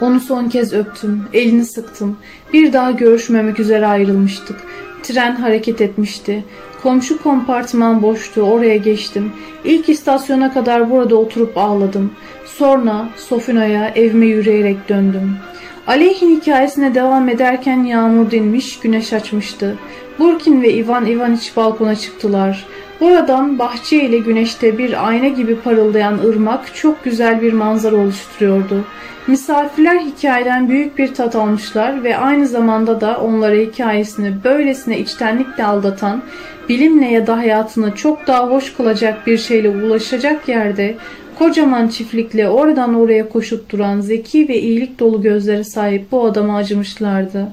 Onu 0.00 0.20
son 0.20 0.48
kez 0.48 0.72
öptüm, 0.72 1.22
elini 1.32 1.64
sıktım. 1.64 2.16
Bir 2.52 2.72
daha 2.72 2.90
görüşmemek 2.90 3.60
üzere 3.60 3.86
ayrılmıştık. 3.86 4.56
Tren 5.02 5.36
hareket 5.36 5.80
etmişti. 5.80 6.44
Komşu 6.82 7.22
kompartman 7.22 8.02
boştu, 8.02 8.42
oraya 8.42 8.76
geçtim. 8.76 9.32
İlk 9.64 9.88
istasyona 9.88 10.52
kadar 10.52 10.90
burada 10.90 11.16
oturup 11.16 11.58
ağladım. 11.58 12.12
Sonra 12.46 13.08
Sofina'ya 13.16 13.88
evime 13.88 14.26
yürüyerek 14.26 14.88
döndüm. 14.88 15.36
Aleyhin 15.86 16.40
hikayesine 16.40 16.94
devam 16.94 17.28
ederken 17.28 17.84
yağmur 17.84 18.30
dinmiş, 18.30 18.78
güneş 18.80 19.12
açmıştı. 19.12 19.78
Burkin 20.18 20.62
ve 20.62 20.74
Ivan 20.74 21.06
Ivaniç 21.06 21.56
balkona 21.56 21.96
çıktılar. 21.96 22.66
Buradan 23.00 23.58
bahçe 23.58 24.02
ile 24.02 24.18
güneşte 24.18 24.78
bir 24.78 25.08
ayna 25.08 25.28
gibi 25.28 25.56
parıldayan 25.56 26.18
ırmak 26.18 26.74
çok 26.74 27.04
güzel 27.04 27.42
bir 27.42 27.52
manzara 27.52 27.96
oluşturuyordu. 27.96 28.84
Misafirler 29.26 29.98
hikayeden 29.98 30.68
büyük 30.68 30.98
bir 30.98 31.14
tat 31.14 31.36
almışlar 31.36 32.04
ve 32.04 32.16
aynı 32.16 32.46
zamanda 32.46 33.00
da 33.00 33.18
onlara 33.18 33.56
hikayesini 33.56 34.32
böylesine 34.44 34.98
içtenlikle 34.98 35.64
aldatan, 35.64 36.22
bilimle 36.68 37.06
ya 37.06 37.26
da 37.26 37.36
hayatını 37.36 37.94
çok 37.94 38.26
daha 38.26 38.50
hoş 38.50 38.74
kılacak 38.74 39.26
bir 39.26 39.38
şeyle 39.38 39.68
ulaşacak 39.68 40.48
yerde 40.48 40.96
kocaman 41.38 41.88
çiftlikle 41.88 42.48
oradan 42.48 42.94
oraya 42.94 43.28
koşup 43.28 43.70
duran 43.70 44.00
zeki 44.00 44.48
ve 44.48 44.60
iyilik 44.60 44.98
dolu 44.98 45.22
gözlere 45.22 45.64
sahip 45.64 46.12
bu 46.12 46.24
adama 46.24 46.56
acımışlardı. 46.56 47.48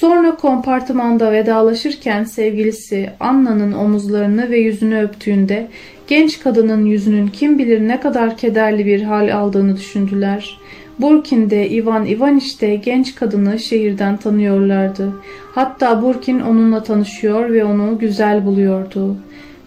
Sonra 0.00 0.36
kompartımanda 0.36 1.32
vedalaşırken 1.32 2.24
sevgilisi 2.24 3.10
Anna'nın 3.20 3.72
omuzlarını 3.72 4.50
ve 4.50 4.58
yüzünü 4.58 5.02
öptüğünde 5.02 5.68
genç 6.08 6.40
kadının 6.40 6.84
yüzünün 6.84 7.28
kim 7.28 7.58
bilir 7.58 7.88
ne 7.88 8.00
kadar 8.00 8.36
kederli 8.36 8.86
bir 8.86 9.02
hal 9.02 9.36
aldığını 9.36 9.76
düşündüler. 9.76 10.58
Burkin 10.98 11.50
de 11.50 11.70
Ivan 11.70 12.06
Ivaniç 12.06 12.60
de 12.60 12.76
genç 12.76 13.14
kadını 13.14 13.58
şehirden 13.58 14.16
tanıyorlardı. 14.16 15.12
Hatta 15.54 16.02
Burkin 16.02 16.40
onunla 16.40 16.82
tanışıyor 16.82 17.52
ve 17.52 17.64
onu 17.64 17.98
güzel 17.98 18.46
buluyordu. 18.46 19.16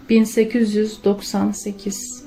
1898 0.10 2.19